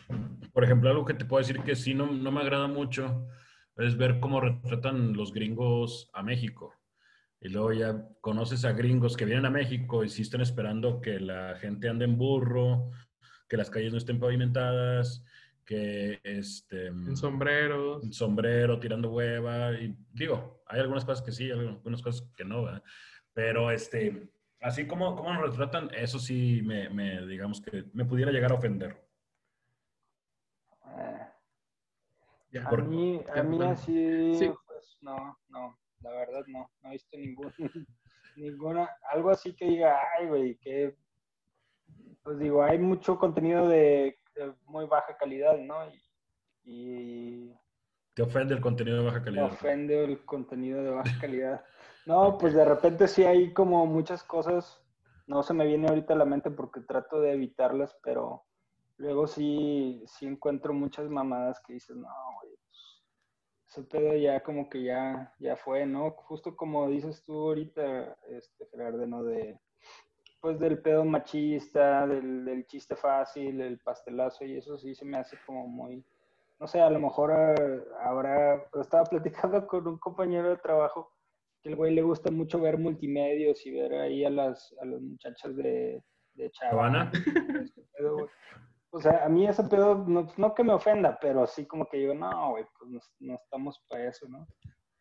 por 0.54 0.64
ejemplo, 0.64 0.90
algo 0.90 1.06
que 1.06 1.14
te 1.14 1.26
puedo 1.26 1.40
decir 1.46 1.62
que 1.64 1.76
sí 1.76 1.94
no, 1.94 2.08
no 2.12 2.32
me 2.32 2.42
agrada 2.42 2.68
mucho 2.68 3.28
es 3.78 3.98
ver 3.98 4.20
cómo 4.20 4.42
retratan 4.42 5.14
los 5.14 5.34
gringos 5.34 6.10
a 6.14 6.22
México. 6.22 6.74
Y 7.40 7.50
luego 7.50 7.74
ya 7.74 8.08
conoces 8.20 8.66
a 8.66 8.74
gringos 8.74 9.18
que 9.18 9.26
vienen 9.26 9.46
a 9.46 9.50
México 9.50 10.04
y 10.04 10.10
sí 10.10 10.22
están 10.22 10.42
esperando 10.42 11.02
que 11.02 11.20
la 11.20 11.56
gente 11.60 11.90
ande 11.90 12.06
en 12.06 12.18
burro, 12.18 12.92
que 13.48 13.58
las 13.58 13.70
calles 13.72 13.92
no 13.94 13.98
estén 13.98 14.20
pavimentadas, 14.20 15.24
que 15.66 16.20
este, 16.24 16.88
En 16.88 17.16
sombreros. 17.18 18.04
un 18.04 18.14
sombrero 18.14 18.80
tirando 18.80 19.12
hueva. 19.12 19.72
Y 19.74 19.96
digo, 20.14 20.62
hay 20.68 20.82
algunas 20.82 21.06
cosas 21.06 21.24
que 21.26 21.32
sí, 21.32 21.46
hay 21.46 21.60
algunas 21.60 22.02
cosas 22.02 22.30
que 22.36 22.44
no, 22.46 22.64
¿verdad? 22.66 22.84
Pero 23.34 23.72
este, 23.72 24.30
así 24.62 24.88
como, 24.88 25.15
como 25.15 25.34
nos 25.34 25.50
retratan, 25.58 25.89
eso 25.93 26.19
sí 26.19 26.62
me, 26.63 26.89
me, 26.89 27.26
digamos 27.28 27.62
que 27.62 27.86
me 27.93 28.06
pudiera 28.06 28.32
llegar 28.32 28.52
a 28.52 28.56
ofender. 28.56 29.04
Eh, 30.97 31.28
Ya. 32.52 32.65
a 32.65 32.69
Por- 32.69 32.84
mí, 32.84 33.21
a 33.32 33.36
ya, 33.38 33.43
mí 33.43 33.58
bueno. 33.58 33.71
así, 33.71 34.36
Sí. 34.36 34.52
pues 34.67 34.97
no, 35.02 35.38
no, 35.50 35.80
la 36.02 36.12
verdad 36.12 36.43
no, 36.47 36.69
no 36.82 36.89
he 36.89 36.93
visto 36.93 37.17
ningún, 37.17 37.54
ninguna, 38.36 38.89
algo 39.12 39.30
así 39.30 39.54
que 39.56 39.65
diga, 39.65 39.97
ay, 40.17 40.28
güey, 40.28 40.56
que, 40.58 40.95
pues 42.24 42.39
digo, 42.39 42.62
hay 42.63 42.78
mucho 42.78 43.17
contenido 43.17 43.67
de, 43.69 44.17
de 44.36 44.54
muy 44.65 44.86
baja 44.86 45.15
calidad, 45.17 45.58
¿no? 45.60 45.88
Y, 45.88 46.04
y 46.63 47.54
Te 48.13 48.21
ofende 48.24 48.54
el 48.54 48.62
contenido 48.62 48.97
de 48.97 49.06
baja 49.06 49.24
calidad. 49.24 49.45
ofende 49.45 50.04
el 50.04 50.26
contenido 50.26 50.84
de 50.84 50.89
baja 50.91 51.04
calidad. 51.21 51.63
No, 52.06 52.38
pues 52.38 52.54
de 52.54 52.66
repente 52.66 53.08
sí 53.08 53.24
hay 53.24 53.54
como 53.54 53.86
muchas 53.86 54.24
cosas, 54.24 54.82
no 55.28 55.44
se 55.44 55.54
me 55.54 55.68
viene 55.68 55.88
ahorita 55.88 56.14
a 56.14 56.18
la 56.18 56.26
mente 56.26 56.50
porque 56.50 56.82
trato 56.82 57.22
de 57.22 57.34
evitarlas, 57.34 57.96
pero 58.04 58.44
luego 58.98 59.28
sí, 59.28 60.04
sí 60.08 60.26
encuentro 60.26 60.74
muchas 60.74 61.10
mamadas 61.10 61.60
que 61.62 61.74
dices, 61.74 61.96
no, 61.96 62.10
güey, 62.42 62.56
pues, 62.68 63.04
ese 63.70 63.84
pedo 63.84 64.16
ya 64.16 64.42
como 64.42 64.68
que 64.70 64.84
ya, 64.84 65.34
ya 65.40 65.56
fue, 65.56 65.86
¿no? 65.86 66.12
Justo 66.12 66.56
como 66.56 66.88
dices 66.88 67.24
tú 67.24 67.34
ahorita, 67.34 68.18
este, 68.30 68.66
Gerardo, 68.68 69.06
¿no? 69.06 69.24
De, 69.24 69.60
pues 70.42 70.60
del 70.60 70.82
pedo 70.82 71.06
machista, 71.06 72.08
del, 72.08 72.46
del 72.46 72.66
chiste 72.66 72.96
fácil, 72.96 73.62
el 73.62 73.80
pastelazo, 73.80 74.44
y 74.44 74.58
eso 74.58 74.76
sí 74.78 74.96
se 74.96 75.06
me 75.06 75.18
hace 75.18 75.38
como 75.46 75.68
muy, 75.68 76.04
no 76.60 76.66
sé, 76.68 76.82
a 76.82 76.90
lo 76.90 77.00
mejor 77.00 77.32
eh, 77.32 77.84
habrá, 78.02 78.66
estaba 78.82 79.04
platicando 79.06 79.68
con 79.68 79.88
un 79.88 80.00
compañero 80.00 80.50
de 80.50 80.58
trabajo 80.58 81.12
que 81.62 81.69
el 81.69 81.76
güey 81.76 81.93
le 81.93 82.02
gusta 82.02 82.32
mucho 82.32 82.60
ver 82.60 82.78
multimedios 82.78 83.65
y 83.65 83.71
ver 83.71 83.93
ahí 83.93 84.26
a 84.26 84.30
las, 84.30 84.74
a 84.82 84.86
las 84.86 85.02
muchachas 85.02 85.56
de, 85.56 86.04
de 86.34 86.52
¿Chavana? 86.52 87.12
güey. 88.00 88.28
O 88.93 89.00
sea, 89.00 89.26
a 89.26 89.30
mí 89.30 89.47
ese 89.47 89.63
pedo, 89.63 90.04
no, 90.06 90.28
no 90.36 90.54
que 90.54 90.63
me 90.63 90.74
ofenda, 90.74 91.17
pero 91.21 91.43
así 91.43 91.65
como 91.65 91.86
que 91.88 91.97
digo, 91.97 92.13
no, 92.13 92.52
güey, 92.52 92.65
pues 92.78 92.91
no, 92.91 93.00
no 93.19 93.36
estamos 93.36 93.82
para 93.88 94.08
eso, 94.08 94.28
¿no? 94.28 94.45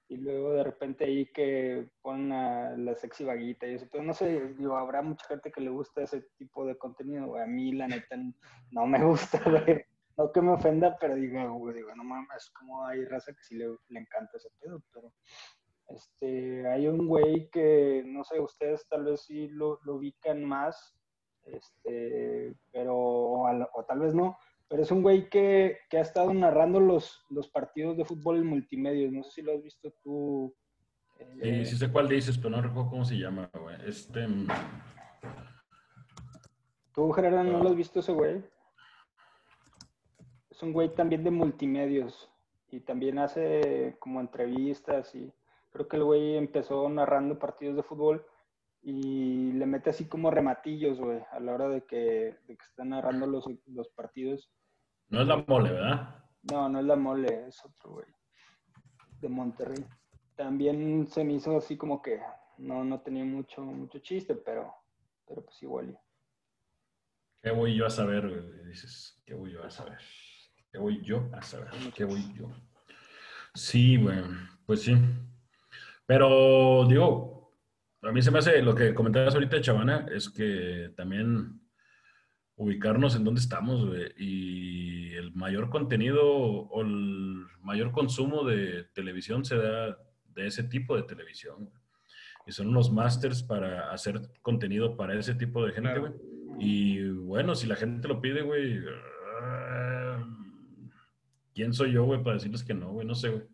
Y 0.08 0.16
luego 0.16 0.52
de 0.52 0.64
repente 0.64 1.04
ahí 1.04 1.26
que 1.32 1.88
ponen 2.00 2.32
a 2.32 2.76
la 2.76 2.94
sexy 2.94 3.24
vaguita 3.24 3.66
y 3.66 3.74
eso, 3.74 3.86
pero 3.90 4.04
no 4.04 4.12
sé, 4.12 4.54
digo, 4.54 4.76
habrá 4.76 5.02
mucha 5.02 5.26
gente 5.26 5.50
que 5.50 5.60
le 5.60 5.70
gusta 5.70 6.02
ese 6.02 6.22
tipo 6.36 6.64
de 6.66 6.78
contenido, 6.78 7.26
güey. 7.26 7.42
A 7.42 7.46
mí, 7.46 7.72
la 7.72 7.88
neta, 7.88 8.16
no 8.70 8.86
me 8.86 8.98
gusta, 9.04 9.40
güey. 9.44 9.84
No 10.16 10.30
que 10.30 10.40
me 10.40 10.52
ofenda, 10.52 10.96
pero 11.00 11.14
digo, 11.16 11.52
güey, 11.54 11.76
digo, 11.76 11.94
no 11.96 12.04
mames, 12.04 12.50
como 12.50 12.86
hay 12.86 13.04
raza 13.06 13.32
que 13.32 13.42
sí 13.42 13.56
le, 13.56 13.66
le 13.88 14.00
encanta 14.00 14.36
ese 14.36 14.50
pedo, 14.60 14.82
pero 14.92 15.12
este, 15.94 16.66
hay 16.68 16.86
un 16.86 17.06
güey 17.06 17.48
que, 17.50 18.02
no 18.06 18.24
sé, 18.24 18.40
ustedes 18.40 18.86
tal 18.88 19.04
vez 19.04 19.22
sí 19.22 19.48
lo, 19.48 19.78
lo 19.84 19.96
ubican 19.96 20.44
más, 20.44 20.96
este, 21.44 22.54
pero, 22.72 22.96
o, 22.96 23.84
tal 23.88 24.00
vez 24.00 24.14
no, 24.14 24.36
pero 24.68 24.82
es 24.82 24.90
un 24.90 25.02
güey 25.02 25.28
que, 25.28 25.78
que 25.88 25.98
ha 25.98 26.02
estado 26.02 26.32
narrando 26.32 26.80
los, 26.80 27.24
los 27.30 27.48
partidos 27.48 27.96
de 27.96 28.04
fútbol 28.04 28.36
en 28.38 28.46
multimedios, 28.46 29.12
no 29.12 29.22
sé 29.24 29.30
si 29.30 29.42
lo 29.42 29.52
has 29.54 29.62
visto 29.62 29.92
tú. 30.02 30.54
eh, 31.18 31.64
Sí, 31.64 31.72
sí 31.72 31.76
sé 31.78 31.90
cuál 31.90 32.08
dices, 32.08 32.38
pero 32.38 32.50
no 32.50 32.62
recuerdo 32.62 32.90
cómo 32.90 33.04
se 33.04 33.18
llama, 33.18 33.50
güey. 33.60 33.76
Este, 33.86 34.26
mm, 34.26 34.46
¿Tú, 36.94 37.10
Gerardo, 37.12 37.44
no 37.44 37.62
lo 37.62 37.70
has 37.70 37.76
visto 37.76 38.00
ese 38.00 38.12
güey? 38.12 38.44
Es 40.50 40.62
un 40.62 40.72
güey 40.72 40.94
también 40.94 41.24
de 41.24 41.30
multimedios 41.30 42.30
y 42.70 42.80
también 42.80 43.18
hace 43.18 43.96
como 43.98 44.20
entrevistas 44.20 45.14
y 45.14 45.32
creo 45.70 45.88
que 45.88 45.96
el 45.96 46.04
güey 46.04 46.36
empezó 46.36 46.88
narrando 46.88 47.38
partidos 47.38 47.76
de 47.76 47.82
fútbol 47.82 48.26
y 48.82 49.52
le 49.52 49.66
mete 49.66 49.90
así 49.90 50.08
como 50.08 50.30
rematillos, 50.30 50.98
güey, 50.98 51.20
a 51.32 51.40
la 51.40 51.54
hora 51.54 51.68
de 51.68 51.84
que, 51.84 52.38
de 52.46 52.56
que 52.56 52.64
está 52.64 52.84
narrando 52.84 53.26
los, 53.26 53.44
los 53.66 53.88
partidos. 53.90 54.50
no 55.08 55.20
es 55.20 55.26
la 55.26 55.44
mole, 55.46 55.72
¿verdad? 55.72 56.24
No, 56.50 56.68
no 56.68 56.80
es 56.80 56.86
la 56.86 56.96
mole, 56.96 57.48
es 57.48 57.64
otro 57.64 57.92
güey 57.92 58.06
de 59.20 59.28
Monterrey. 59.28 59.84
También 60.36 61.06
se 61.06 61.24
me 61.24 61.34
hizo 61.34 61.56
así 61.56 61.76
como 61.76 62.00
que 62.00 62.20
no, 62.58 62.84
no 62.84 63.00
tenía 63.00 63.24
mucho, 63.24 63.62
mucho 63.62 63.98
chiste, 63.98 64.34
pero, 64.34 64.72
pero 65.26 65.44
pues 65.44 65.62
igual. 65.62 65.98
¿Qué 67.42 67.50
voy 67.50 67.76
yo 67.76 67.86
a 67.86 67.90
saber, 67.90 68.28
güey? 68.28 68.66
Dices, 68.66 69.20
¿qué 69.24 69.34
voy 69.34 69.52
yo 69.52 69.64
a 69.64 69.70
saber? 69.70 69.98
¿Qué 70.72 70.78
voy 70.78 71.02
yo 71.02 71.28
a 71.32 71.42
saber? 71.42 71.70
¿Qué 71.94 72.04
voy 72.04 72.22
yo? 72.34 72.48
Sí, 73.54 73.96
güey, 73.96 74.22
pues 74.66 74.82
sí. 74.82 74.94
Pero, 76.10 76.86
digo, 76.88 77.54
a 78.02 78.10
mí 78.10 78.20
se 78.20 78.32
me 78.32 78.40
hace, 78.40 78.60
lo 78.62 78.74
que 78.74 78.94
comentabas 78.94 79.32
ahorita 79.34 79.54
de 79.54 79.62
Chavana, 79.62 80.06
es 80.12 80.28
que 80.28 80.92
también 80.96 81.60
ubicarnos 82.56 83.14
en 83.14 83.22
dónde 83.22 83.40
estamos, 83.40 83.86
güey, 83.86 84.12
y 84.18 85.14
el 85.14 85.32
mayor 85.34 85.70
contenido 85.70 86.20
o 86.26 86.82
el 86.82 87.46
mayor 87.62 87.92
consumo 87.92 88.42
de 88.42 88.86
televisión 88.92 89.44
se 89.44 89.56
da 89.56 89.96
de 90.24 90.48
ese 90.48 90.64
tipo 90.64 90.96
de 90.96 91.04
televisión. 91.04 91.70
Y 92.44 92.50
son 92.50 92.66
unos 92.66 92.90
masters 92.90 93.44
para 93.44 93.92
hacer 93.92 94.20
contenido 94.42 94.96
para 94.96 95.16
ese 95.16 95.36
tipo 95.36 95.64
de 95.64 95.70
gente, 95.70 95.90
Claro. 95.90 96.00
güey. 96.00 96.12
Y 96.58 97.08
bueno, 97.08 97.54
si 97.54 97.68
la 97.68 97.76
gente 97.76 98.08
lo 98.08 98.20
pide, 98.20 98.42
güey, 98.42 98.80
ah, 99.42 100.26
¿quién 101.54 101.72
soy 101.72 101.92
yo, 101.92 102.02
güey, 102.04 102.20
para 102.20 102.34
decirles 102.34 102.64
que 102.64 102.74
no, 102.74 102.94
güey? 102.94 103.06
No 103.06 103.14
sé, 103.14 103.28
güey. 103.28 103.44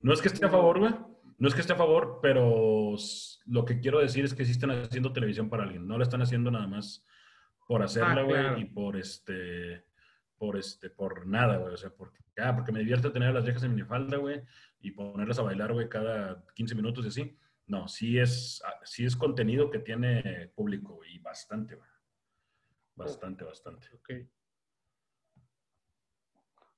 No 0.00 0.12
es 0.12 0.20
que 0.20 0.28
esté 0.28 0.44
a 0.44 0.50
favor, 0.50 0.78
güey. 0.78 0.92
No 1.38 1.48
es 1.48 1.54
que 1.54 1.60
esté 1.60 1.72
a 1.72 1.76
favor, 1.76 2.18
pero 2.22 2.94
lo 3.46 3.64
que 3.64 3.80
quiero 3.80 4.00
decir 4.00 4.24
es 4.24 4.34
que 4.34 4.44
sí 4.44 4.52
están 4.52 4.70
haciendo 4.70 5.12
televisión 5.12 5.48
para 5.50 5.64
alguien. 5.64 5.86
No 5.86 5.96
la 5.98 6.04
están 6.04 6.22
haciendo 6.22 6.50
nada 6.50 6.66
más 6.66 7.04
por 7.66 7.82
hacerla, 7.82 8.20
Ah, 8.20 8.24
güey, 8.24 8.40
claro. 8.40 8.58
y 8.58 8.64
por 8.66 8.96
este, 8.96 9.86
por 10.36 10.56
este, 10.56 10.90
por 10.90 11.26
nada, 11.26 11.56
güey. 11.58 11.74
O 11.74 11.76
sea, 11.76 11.90
porque, 11.90 12.18
ah, 12.38 12.54
porque 12.54 12.72
me 12.72 12.80
divierte 12.80 13.10
tener 13.10 13.28
a 13.28 13.32
las 13.32 13.44
viejas 13.44 13.62
en 13.64 13.70
minifalda, 13.74 14.16
güey, 14.18 14.42
y 14.80 14.90
ponerlas 14.92 15.38
a 15.38 15.42
bailar, 15.42 15.72
güey, 15.72 15.88
cada 15.88 16.44
15 16.54 16.74
minutos 16.74 17.04
y 17.04 17.08
así. 17.08 17.38
No, 17.66 17.88
sí 17.88 18.18
es, 18.18 18.60
ah, 18.66 18.80
sí 18.84 19.04
es 19.04 19.16
contenido 19.16 19.70
que 19.70 19.78
tiene 19.78 20.50
público 20.54 21.00
y 21.04 21.18
bastante, 21.18 21.76
güey. 21.76 21.88
Bastante, 22.94 23.44
bastante. 23.44 23.88
Ok. 23.94 24.10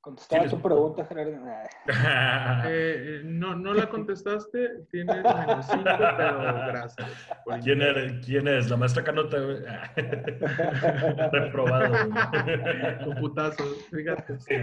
Contestaba 0.04 0.42
¿Tienes- 0.42 0.50
tu 0.54 0.60
pregunta, 0.62 1.04
Gerardo. 1.06 1.32
Eh, 2.66 2.66
eh, 2.66 3.20
no, 3.24 3.54
no 3.56 3.72
la 3.72 3.86
contestaste, 3.90 4.84
tienes 4.90 5.16
menos 5.24 5.66
5, 5.66 5.82
pero 5.84 6.38
gracias. 6.68 7.28
¿Quién, 7.64 7.80
eres, 7.82 8.24
¿Quién 8.26 8.46
es? 8.48 8.68
La 8.70 8.76
maestra 8.76 9.02
Canota, 9.02 9.38
güey. 9.38 9.58
Reprobado. 11.32 11.94
Tu 13.04 13.14
putazo, 13.14 13.64
fíjate. 13.90 14.38
Sí. 14.40 14.54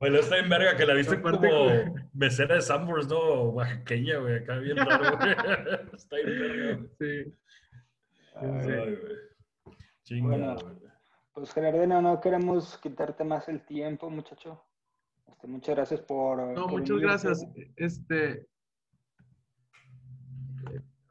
Bueno, 0.00 0.18
está 0.18 0.38
en 0.38 0.48
verga 0.48 0.76
que 0.76 0.86
la 0.86 0.94
viste 0.94 1.16
Aparte, 1.16 1.48
como 1.48 1.64
güey. 1.64 1.84
mesera 2.14 2.54
de 2.56 2.62
Sanborns, 2.62 3.08
¿no? 3.08 3.18
Oaxaqueña, 3.50 4.18
güey. 4.18 4.36
Acá 4.38 4.56
bien 4.58 4.76
raro, 4.76 5.16
güey. 5.16 5.30
Está 5.94 6.18
en 6.18 6.26
verga, 6.26 6.74
güey. 6.76 6.88
Sí. 6.98 7.34
Ay, 8.36 8.62
güey. 8.64 8.98
Chinga, 10.04 10.28
Bueno. 10.28 10.54
güey. 10.56 10.87
Pues 11.38 11.52
Gerardino, 11.52 12.02
no 12.02 12.20
queremos 12.20 12.76
quitarte 12.78 13.22
más 13.22 13.48
el 13.48 13.64
tiempo, 13.64 14.10
muchacho. 14.10 14.60
Este, 15.28 15.46
muchas 15.46 15.76
gracias 15.76 16.00
por. 16.00 16.38
No, 16.38 16.66
por 16.66 16.80
muchas 16.80 16.98
gracias. 16.98 17.46
Este. 17.76 18.30
eh, 18.32 18.46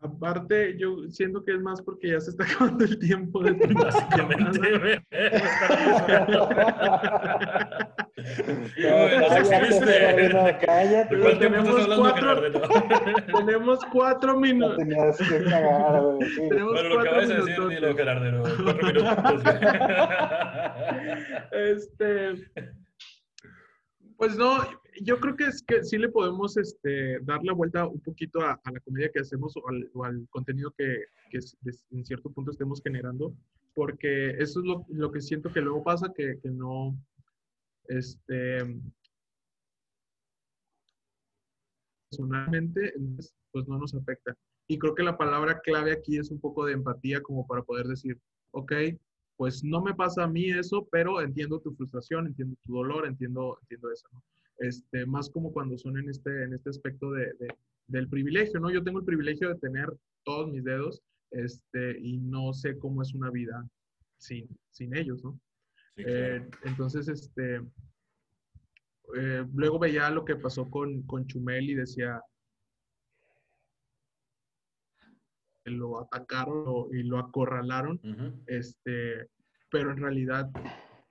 Aparte, 0.02 0.78
yo 0.78 1.10
siento 1.10 1.46
que 1.46 1.54
es 1.54 1.62
más 1.62 1.82
porque 1.82 2.10
ya 2.10 2.20
se 2.20 2.32
está 2.32 2.44
acabando 2.52 2.84
el 2.84 3.00
tiempo 3.00 3.42
de 3.42 3.54
tu 3.68 3.74
Básicamente. 3.74 5.02
No, 6.28 6.50
cállate, 8.82 10.66
cállate. 10.66 11.16
¿De 11.16 11.22
cuánto 11.22 11.40
tiempo 11.40 11.40
Tenemos 11.40 11.80
estás 11.80 11.84
hablando, 11.84 12.62
cuatro-? 12.62 13.38
Tenemos 13.46 13.80
cuatro 13.92 14.34
No 14.34 14.40
minutos. 14.40 14.78
tenías 14.78 15.18
que 15.18 15.44
cagar, 15.46 16.02
güey. 16.02 16.30
sí. 16.30 16.50
Tenemos 16.50 16.74
Bueno, 16.74 16.90
lo 16.90 17.00
acabas 17.02 17.28
de 17.28 17.36
decir, 17.36 17.68
dilo, 17.70 17.96
Gerardino. 17.96 18.44
Cuatro 18.64 18.88
minutos. 18.88 19.44
Este, 21.52 22.34
pues 24.18 24.38
no, 24.38 24.58
yo 25.02 25.20
creo 25.20 25.36
que 25.36 25.46
es 25.46 25.64
que 25.64 25.84
sí 25.84 25.98
le 25.98 26.10
podemos 26.10 26.58
este, 26.58 27.20
dar 27.22 27.40
la 27.44 27.54
vuelta 27.54 27.88
un 27.88 28.00
poquito 28.02 28.42
a, 28.42 28.60
a 28.64 28.72
la 28.72 28.80
comedia 28.82 29.10
que 29.14 29.20
hacemos 29.22 29.56
o 29.58 29.68
al, 29.70 29.90
o 29.94 30.04
al 30.04 30.28
contenido 30.30 30.72
que, 30.78 31.06
que 31.30 31.38
es- 31.40 31.58
es- 31.66 31.86
en 31.92 32.06
cierto 32.06 32.30
punto 32.32 32.52
estemos 32.52 32.82
generando, 32.82 33.34
porque 33.76 34.32
eso 34.40 34.60
es 34.62 34.66
lo, 34.66 34.86
lo 34.90 35.12
que 35.12 35.22
siento 35.22 35.52
que 35.52 35.62
luego 35.62 35.84
pasa, 35.84 36.12
que, 36.16 36.40
que 36.42 36.50
no, 36.50 36.96
este, 37.88 38.80
personalmente, 42.10 42.94
pues 43.52 43.68
no 43.68 43.78
nos 43.78 43.94
afecta. 43.94 44.36
Y 44.68 44.78
creo 44.78 44.96
que 44.96 45.04
la 45.04 45.18
palabra 45.18 45.60
clave 45.62 45.92
aquí 45.94 46.18
es 46.18 46.30
un 46.32 46.40
poco 46.40 46.66
de 46.66 46.74
empatía 46.74 47.22
como 47.22 47.48
para 47.48 47.64
poder 47.64 47.88
decir, 47.88 48.20
ok, 48.52 48.74
pues 49.38 49.64
no 49.64 49.82
me 49.82 49.94
pasa 49.94 50.24
a 50.24 50.28
mí 50.28 50.50
eso, 50.50 50.88
pero 50.92 51.22
entiendo 51.22 51.60
tu 51.60 51.74
frustración, 51.76 52.28
entiendo 52.28 52.56
tu 52.66 52.74
dolor, 52.74 53.06
entiendo, 53.06 53.58
entiendo 53.62 53.92
eso, 53.92 54.08
¿no? 54.12 54.24
Este, 54.60 55.06
más 55.06 55.30
como 55.30 55.52
cuando 55.52 55.78
son 55.78 55.98
en 56.00 56.10
este, 56.10 56.44
en 56.44 56.54
este 56.54 56.72
aspecto 56.72 57.12
de- 57.12 57.34
del 57.88 58.10
privilegio, 58.10 58.60
¿no? 58.60 58.72
Yo 58.72 58.84
tengo 58.84 59.00
el 59.00 59.06
privilegio 59.06 59.50
de 59.50 59.56
tener 59.60 59.88
todos 60.24 60.52
mis 60.52 60.64
dedos, 60.64 61.02
este, 61.32 61.98
y 62.00 62.18
no 62.18 62.52
sé 62.54 62.78
cómo 62.78 63.02
es 63.04 63.14
una 63.14 63.30
vida 63.30 63.66
sin, 64.18 64.48
sin 64.72 64.96
ellos, 64.98 65.24
¿no? 65.24 65.40
Sí, 65.98 66.04
Eh, 66.06 66.48
entonces, 66.64 67.08
este, 67.08 67.56
eh, 69.18 69.46
luego 69.54 69.80
veía 69.80 70.10
lo 70.12 70.24
que 70.24 70.36
pasó 70.36 70.70
con, 70.70 71.02
con 71.04 71.26
Chumel 71.26 71.70
y 71.72 71.76
decía, 71.76 72.22
lo 75.66 76.00
atacaron 76.00 76.64
lo- 76.64 76.94
y 76.94 77.04
lo 77.04 77.18
acorralaron, 77.20 78.00
este, 78.48 79.28
pero 79.70 79.92
en 79.92 79.98
realidad 79.98 80.50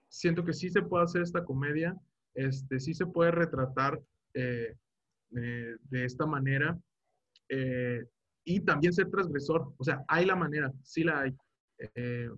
siento 0.09 0.45
que 0.45 0.55
sí 0.55 0.71
se 0.71 0.83
puede 0.83 1.05
hacer 1.05 1.23
esta 1.23 1.45
comedia, 1.45 1.95
este, 2.35 2.81
sí 2.81 2.95
se 2.95 3.07
puede 3.07 3.33
retratar 3.33 4.01
eh, 4.35 4.75
de 5.31 6.05
esta 6.05 6.25
manera 6.27 6.79
eh, 7.49 8.05
y 8.45 8.61
también 8.61 8.93
ser 8.93 9.11
transgresor, 9.11 9.75
o 9.77 9.85
sea, 9.85 10.05
hay 10.09 10.25
la 10.25 10.37
manera, 10.37 10.73
sí 10.83 11.03
la 11.05 11.21
hay. 11.23 11.35
Eh, 11.95 12.31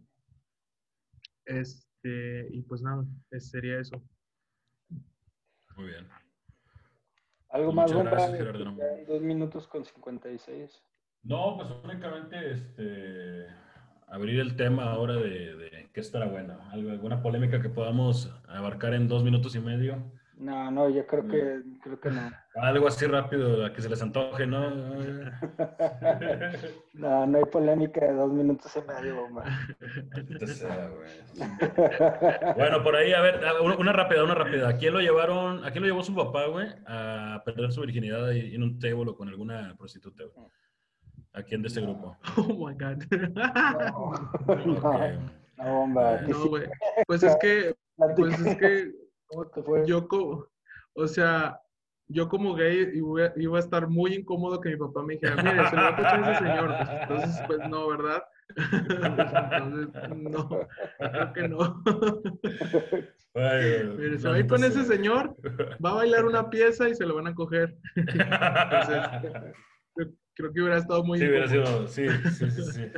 este, 2.08 2.48
y 2.54 2.62
pues 2.62 2.82
nada, 2.82 3.04
eh, 3.30 3.40
sería 3.40 3.80
eso. 3.80 4.00
Muy 5.76 5.87
bien. 5.87 6.08
Algo 7.50 7.72
Pues 7.72 7.76
más, 7.76 7.92
gracias, 7.92 9.06
Dos 9.06 9.22
minutos 9.22 9.66
con 9.68 9.84
56. 9.84 10.82
No, 11.22 11.56
pues 11.56 11.68
únicamente 11.82 12.52
este, 12.52 13.46
abrir 14.06 14.40
el 14.40 14.56
tema 14.56 14.84
ahora 14.92 15.14
de, 15.16 15.56
de 15.56 15.90
qué 15.92 16.00
estará 16.00 16.26
bueno. 16.26 16.58
Algo- 16.70 16.90
alguna 16.90 17.22
polémica 17.22 17.61
que 17.62 17.68
podamos 17.70 18.30
abarcar 18.48 18.94
en 18.94 19.08
dos 19.08 19.24
minutos 19.24 19.54
y 19.54 19.61
medio. 19.61 20.12
No, 20.38 20.70
no, 20.70 20.88
yo 20.88 21.05
creo 21.05 21.27
que, 21.27 21.62
creo 21.83 22.01
que 22.01 22.11
no. 22.11 22.31
Algo 22.55 22.87
así 22.87 23.07
rápido, 23.07 23.66
a 23.66 23.72
que 23.72 23.83
se 23.83 23.88
les 23.88 24.01
antoje, 24.03 24.46
¿no? 24.46 24.70
No, 26.94 27.27
no 27.27 27.38
hay 27.38 27.44
polémica 27.44 28.05
de 28.05 28.12
dos 28.12 28.33
minutos 28.33 28.77
y 28.77 28.81
medio, 28.81 29.29
sea, 30.46 30.90
güey. 30.90 31.09
Bueno, 32.57 32.83
por 32.83 32.96
ahí, 32.96 33.12
a 33.12 33.20
ver, 33.20 33.40
una 33.61 33.92
rápida, 33.92 34.24
una 34.24 34.35
rápida. 34.35 34.68
¿A 34.68 34.77
quién 34.77 34.94
lo 34.94 35.01
llevaron, 35.01 35.64
a 35.64 35.70
quién 35.70 35.83
lo 35.83 35.88
llevó 35.88 36.03
su 36.03 36.14
papá, 36.14 36.46
güey, 36.46 36.66
a 36.87 37.40
perder 37.44 37.70
su 37.70 37.83
virginidad 37.83 38.33
en 38.33 38.62
un 38.62 38.81
table 38.81 39.11
o 39.11 39.16
con 39.16 39.29
alguna 39.29 39.77
prostituta, 39.79 40.24
güey? 40.35 40.48
¿A 41.35 41.42
quién 41.44 41.62
de 41.62 41.68
ese 41.68 41.81
grupo? 41.81 42.16
Oh 42.37 42.66
my 42.66 42.74
God. 42.74 43.05
No, 43.35 44.66
no, 44.66 45.20
no, 45.57 45.72
Bomba. 45.72 46.20
No, 46.22 46.27
sí, 46.27 46.48
güey. 46.48 46.64
Pues 47.07 47.22
es 47.22 47.37
que, 47.37 47.74
pues 48.16 48.40
es 48.40 48.57
que 48.57 49.08
¿Cómo 49.28 49.46
te 49.46 49.62
fue? 49.62 49.86
yo 49.86 50.08
como, 50.08 50.46
o 50.94 51.06
sea, 51.06 51.60
yo 52.08 52.28
como 52.28 52.54
gay 52.54 52.90
iba, 52.94 53.32
iba 53.36 53.56
a 53.58 53.60
estar 53.60 53.86
muy 53.88 54.14
incómodo 54.14 54.60
que 54.60 54.70
mi 54.70 54.76
papá 54.76 55.02
me 55.02 55.14
dijera, 55.14 55.36
mire, 55.42 55.68
se 55.68 55.76
lo 55.76 55.82
va 55.82 55.88
a 55.88 55.90
escuchar 55.90 56.20
ese 56.30 56.44
señor. 56.44 56.76
Pues, 56.76 56.90
entonces, 56.90 57.42
pues 57.46 57.68
no, 57.68 57.88
¿verdad? 57.88 58.22
Entonces, 58.56 59.88
no, 60.16 60.48
creo 60.98 61.32
que 61.34 61.48
no. 61.48 61.82
Mire, 63.34 64.18
se 64.18 64.28
va 64.28 64.34
a 64.34 64.38
ir 64.38 64.46
con 64.46 64.64
ese 64.64 64.84
señor, 64.84 65.36
va 65.84 65.90
a 65.90 65.94
bailar 65.94 66.24
una 66.24 66.48
pieza 66.48 66.88
y 66.88 66.94
se 66.94 67.06
lo 67.06 67.14
van 67.16 67.26
a 67.26 67.34
coger. 67.34 67.76
Entonces, 67.94 69.02
creo, 69.94 70.08
creo 70.34 70.52
que 70.52 70.60
hubiera 70.60 70.78
estado 70.78 71.04
muy 71.04 71.18
Sí, 71.18 71.28
hubiera 71.28 71.46
sido, 71.46 71.86
sí, 71.88 72.08
sí, 72.08 72.50
sí, 72.50 72.62
sí. 72.62 72.90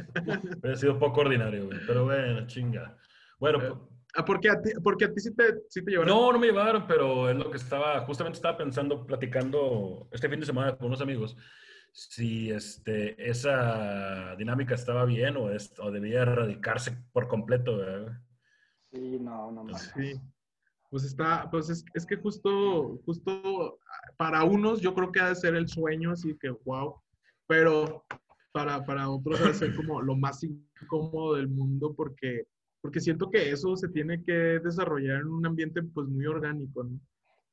Hubiera 0.60 0.76
sido 0.76 0.98
poco 0.98 1.22
ordinario, 1.22 1.66
güey. 1.66 1.78
Pero 1.86 2.04
bueno, 2.04 2.46
chinga. 2.46 2.96
Bueno, 3.38 3.58
Eh, 3.60 3.68
pues, 3.68 3.80
Ah, 4.16 4.24
porque 4.24 4.50
a 4.50 4.60
ti, 4.60 4.70
porque 4.82 5.04
a 5.04 5.12
ti 5.12 5.20
sí 5.20 5.34
te, 5.34 5.62
sí 5.68 5.84
te 5.84 5.92
llevaron. 5.92 6.14
no, 6.14 6.32
no 6.32 6.38
me 6.38 6.48
llevaron, 6.48 6.86
pero 6.86 7.30
es 7.30 7.36
lo 7.36 7.50
que 7.50 7.56
estaba, 7.56 8.00
justamente 8.00 8.36
estaba 8.36 8.56
pensando, 8.56 9.06
platicando 9.06 10.08
este 10.10 10.28
fin 10.28 10.40
de 10.40 10.46
semana 10.46 10.76
con 10.76 10.88
unos 10.88 11.00
amigos, 11.00 11.36
si 11.92 12.50
este, 12.50 13.28
esa 13.28 14.34
dinámica 14.36 14.74
estaba 14.74 15.04
bien 15.04 15.36
o, 15.36 15.50
es, 15.50 15.72
o 15.78 15.90
debía 15.90 16.22
erradicarse 16.22 16.92
por 17.12 17.28
completo, 17.28 17.76
güey. 17.76 18.06
Sí, 18.92 19.18
no, 19.20 19.52
no 19.52 19.64
más. 19.64 19.92
Sí. 19.96 20.20
Pues 20.90 21.04
está, 21.04 21.48
pues 21.48 21.70
es, 21.70 21.84
es 21.94 22.04
que 22.04 22.16
justo, 22.16 22.98
justo 23.04 23.78
para 24.16 24.42
unos 24.42 24.80
yo 24.80 24.92
creo 24.92 25.12
que 25.12 25.20
ha 25.20 25.28
de 25.28 25.36
ser 25.36 25.54
el 25.54 25.68
sueño, 25.68 26.10
así 26.10 26.36
que 26.40 26.50
wow, 26.64 27.00
pero 27.46 28.04
para, 28.52 28.84
para 28.84 29.08
otros 29.08 29.40
ha 29.40 29.48
de 29.48 29.54
ser 29.54 29.74
como 29.76 30.02
lo 30.02 30.16
más 30.16 30.42
incómodo 30.42 31.36
del 31.36 31.48
mundo 31.48 31.94
porque, 31.94 32.46
porque 32.80 33.00
siento 33.00 33.30
que 33.30 33.50
eso 33.50 33.76
se 33.76 33.88
tiene 33.88 34.22
que 34.24 34.32
desarrollar 34.32 35.20
en 35.20 35.26
un 35.28 35.46
ambiente 35.46 35.82
pues 35.82 36.06
muy 36.08 36.26
orgánico, 36.26 36.84
¿no? 36.84 36.98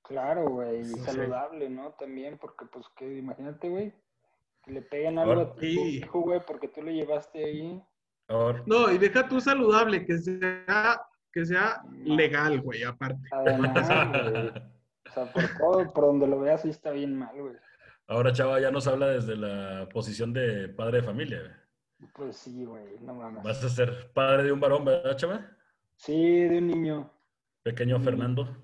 Claro, 0.03 0.49
güey, 0.49 0.79
y 0.81 0.85
Sí. 0.85 0.99
saludable, 1.01 1.69
¿no? 1.69 1.91
También, 1.99 2.37
porque 2.39 2.65
pues 2.71 2.85
que 2.95 3.17
imagínate, 3.17 3.67
güey, 3.69 3.93
que 4.63 4.71
le 4.71 4.81
peguen 4.81 5.19
algo 5.19 5.41
a 5.41 5.53
tu 5.55 5.61
Sí. 5.61 5.97
hijo, 5.97 6.21
güey, 6.21 6.39
porque 6.47 6.69
tú 6.69 6.81
lo 6.81 6.91
llevaste 6.91 7.43
ahí. 7.43 7.83
No, 8.65 8.91
y 8.91 8.97
deja 8.97 9.27
tú 9.27 9.39
saludable, 9.41 10.05
que 10.05 10.17
sea, 10.17 11.01
que 11.31 11.45
sea 11.45 11.81
legal, 12.03 12.61
güey, 12.61 12.83
aparte. 12.83 13.21
Además, 13.31 13.73
güey. 14.33 14.63
O 15.09 15.11
sea, 15.13 15.31
por 15.31 15.43
todo, 15.57 15.93
por 15.93 16.03
donde 16.05 16.27
lo 16.27 16.39
veas, 16.39 16.61
sí 16.61 16.69
está 16.69 16.91
bien 16.91 17.17
mal, 17.17 17.35
güey. 17.41 17.55
ahora 18.07 18.31
Chava 18.31 18.59
ya 18.61 18.71
nos 18.71 18.87
habla 18.87 19.07
desde 19.07 19.35
la 19.35 19.87
posición 19.91 20.31
de 20.33 20.69
padre 20.69 20.97
de 21.01 21.03
familia, 21.03 21.39
güey. 21.41 21.51
Pues 22.13 22.37
sí, 22.37 22.63
güey, 22.63 22.99
no 23.01 23.15
mames. 23.15 23.43
Vas 23.43 23.63
a 23.63 23.69
ser 23.69 24.11
padre 24.13 24.43
de 24.43 24.51
un 24.51 24.59
varón, 24.59 24.85
¿verdad, 24.85 25.15
Chava? 25.17 25.45
Sí, 25.95 26.41
de 26.43 26.59
un 26.59 26.67
niño. 26.67 27.11
Pequeño 27.63 27.97
Sí. 27.99 28.05
Fernando. 28.05 28.55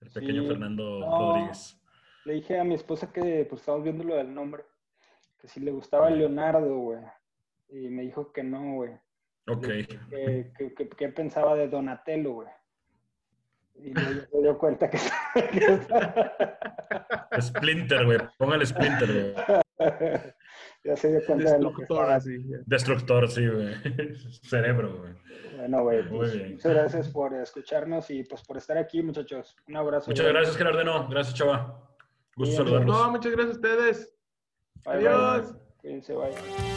El 0.00 0.10
pequeño 0.10 0.42
Sí. 0.42 0.48
Fernando 0.48 0.98
No. 1.00 1.32
Rodríguez. 1.34 1.80
Le 2.24 2.34
dije 2.34 2.58
a 2.58 2.64
mi 2.64 2.74
esposa 2.74 3.12
que 3.12 3.46
pues 3.48 3.60
estábamos 3.62 3.84
viendo 3.84 4.02
lo 4.04 4.16
del 4.16 4.34
nombre, 4.34 4.64
que 5.40 5.46
si 5.48 5.60
le 5.60 5.70
gustaba 5.70 6.10
Leonardo, 6.10 6.76
güey. 6.78 6.98
Y 7.68 7.88
me 7.88 8.02
dijo 8.02 8.32
que 8.32 8.42
no, 8.42 8.74
güey. 8.74 8.92
Ok. 9.48 9.62
Que, 9.62 10.52
que, 10.58 10.74
que- 10.74 10.88
que 10.88 11.08
pensaba 11.10 11.54
de 11.54 11.68
Donatello, 11.68 12.32
güey. 12.34 12.48
Y 13.76 13.94
se 13.94 14.38
dio 14.42 14.58
cuenta 14.58 14.90
que, 14.90 14.98
Splinter, 17.40 18.04
güey. 18.04 18.18
Póngale 18.36 18.66
Splinter, 18.66 19.12
güey. 19.12 19.34
Ya 20.84 20.96
se 20.96 21.08
dio 21.08 21.20
cuenta 21.26 21.52
de 21.52 21.62
lo 21.62 21.70
que 21.74 21.82
Destructor, 21.82 22.10
así. 22.12 22.48
ya. 22.48 22.58
Destructor, 22.66 23.30
sí, 23.30 23.46
güey. 23.48 23.74
Cerebro, 24.42 24.98
güey. 24.98 25.12
Bueno, 25.56 25.82
güey, 25.82 26.02
Muy 26.04 26.18
pues, 26.18 26.34
bien. 26.34 26.52
muchas 26.52 26.72
gracias 26.72 27.08
por 27.08 27.34
escucharnos 27.34 28.10
y 28.10 28.24
pues 28.24 28.42
por 28.42 28.56
estar 28.56 28.78
aquí, 28.78 29.02
muchachos. 29.02 29.56
Un 29.68 29.76
abrazo. 29.76 30.10
Muchas 30.10 30.26
gracias, 30.26 30.56
Gerardeno. 30.56 31.08
Gracias, 31.08 31.36
chava. 31.36 31.86
Gusto 32.36 32.52
Bien, 32.52 32.56
saludarlos. 32.56 32.96
No, 32.98 33.10
muchas 33.10 33.32
gracias 33.32 33.56
a 33.56 33.60
ustedes. 33.60 34.16
Bye, 34.84 34.96
bye. 34.98 35.08
Adiós. 35.08 35.54
Cuídense, 35.80 36.14
bye. 36.14 36.69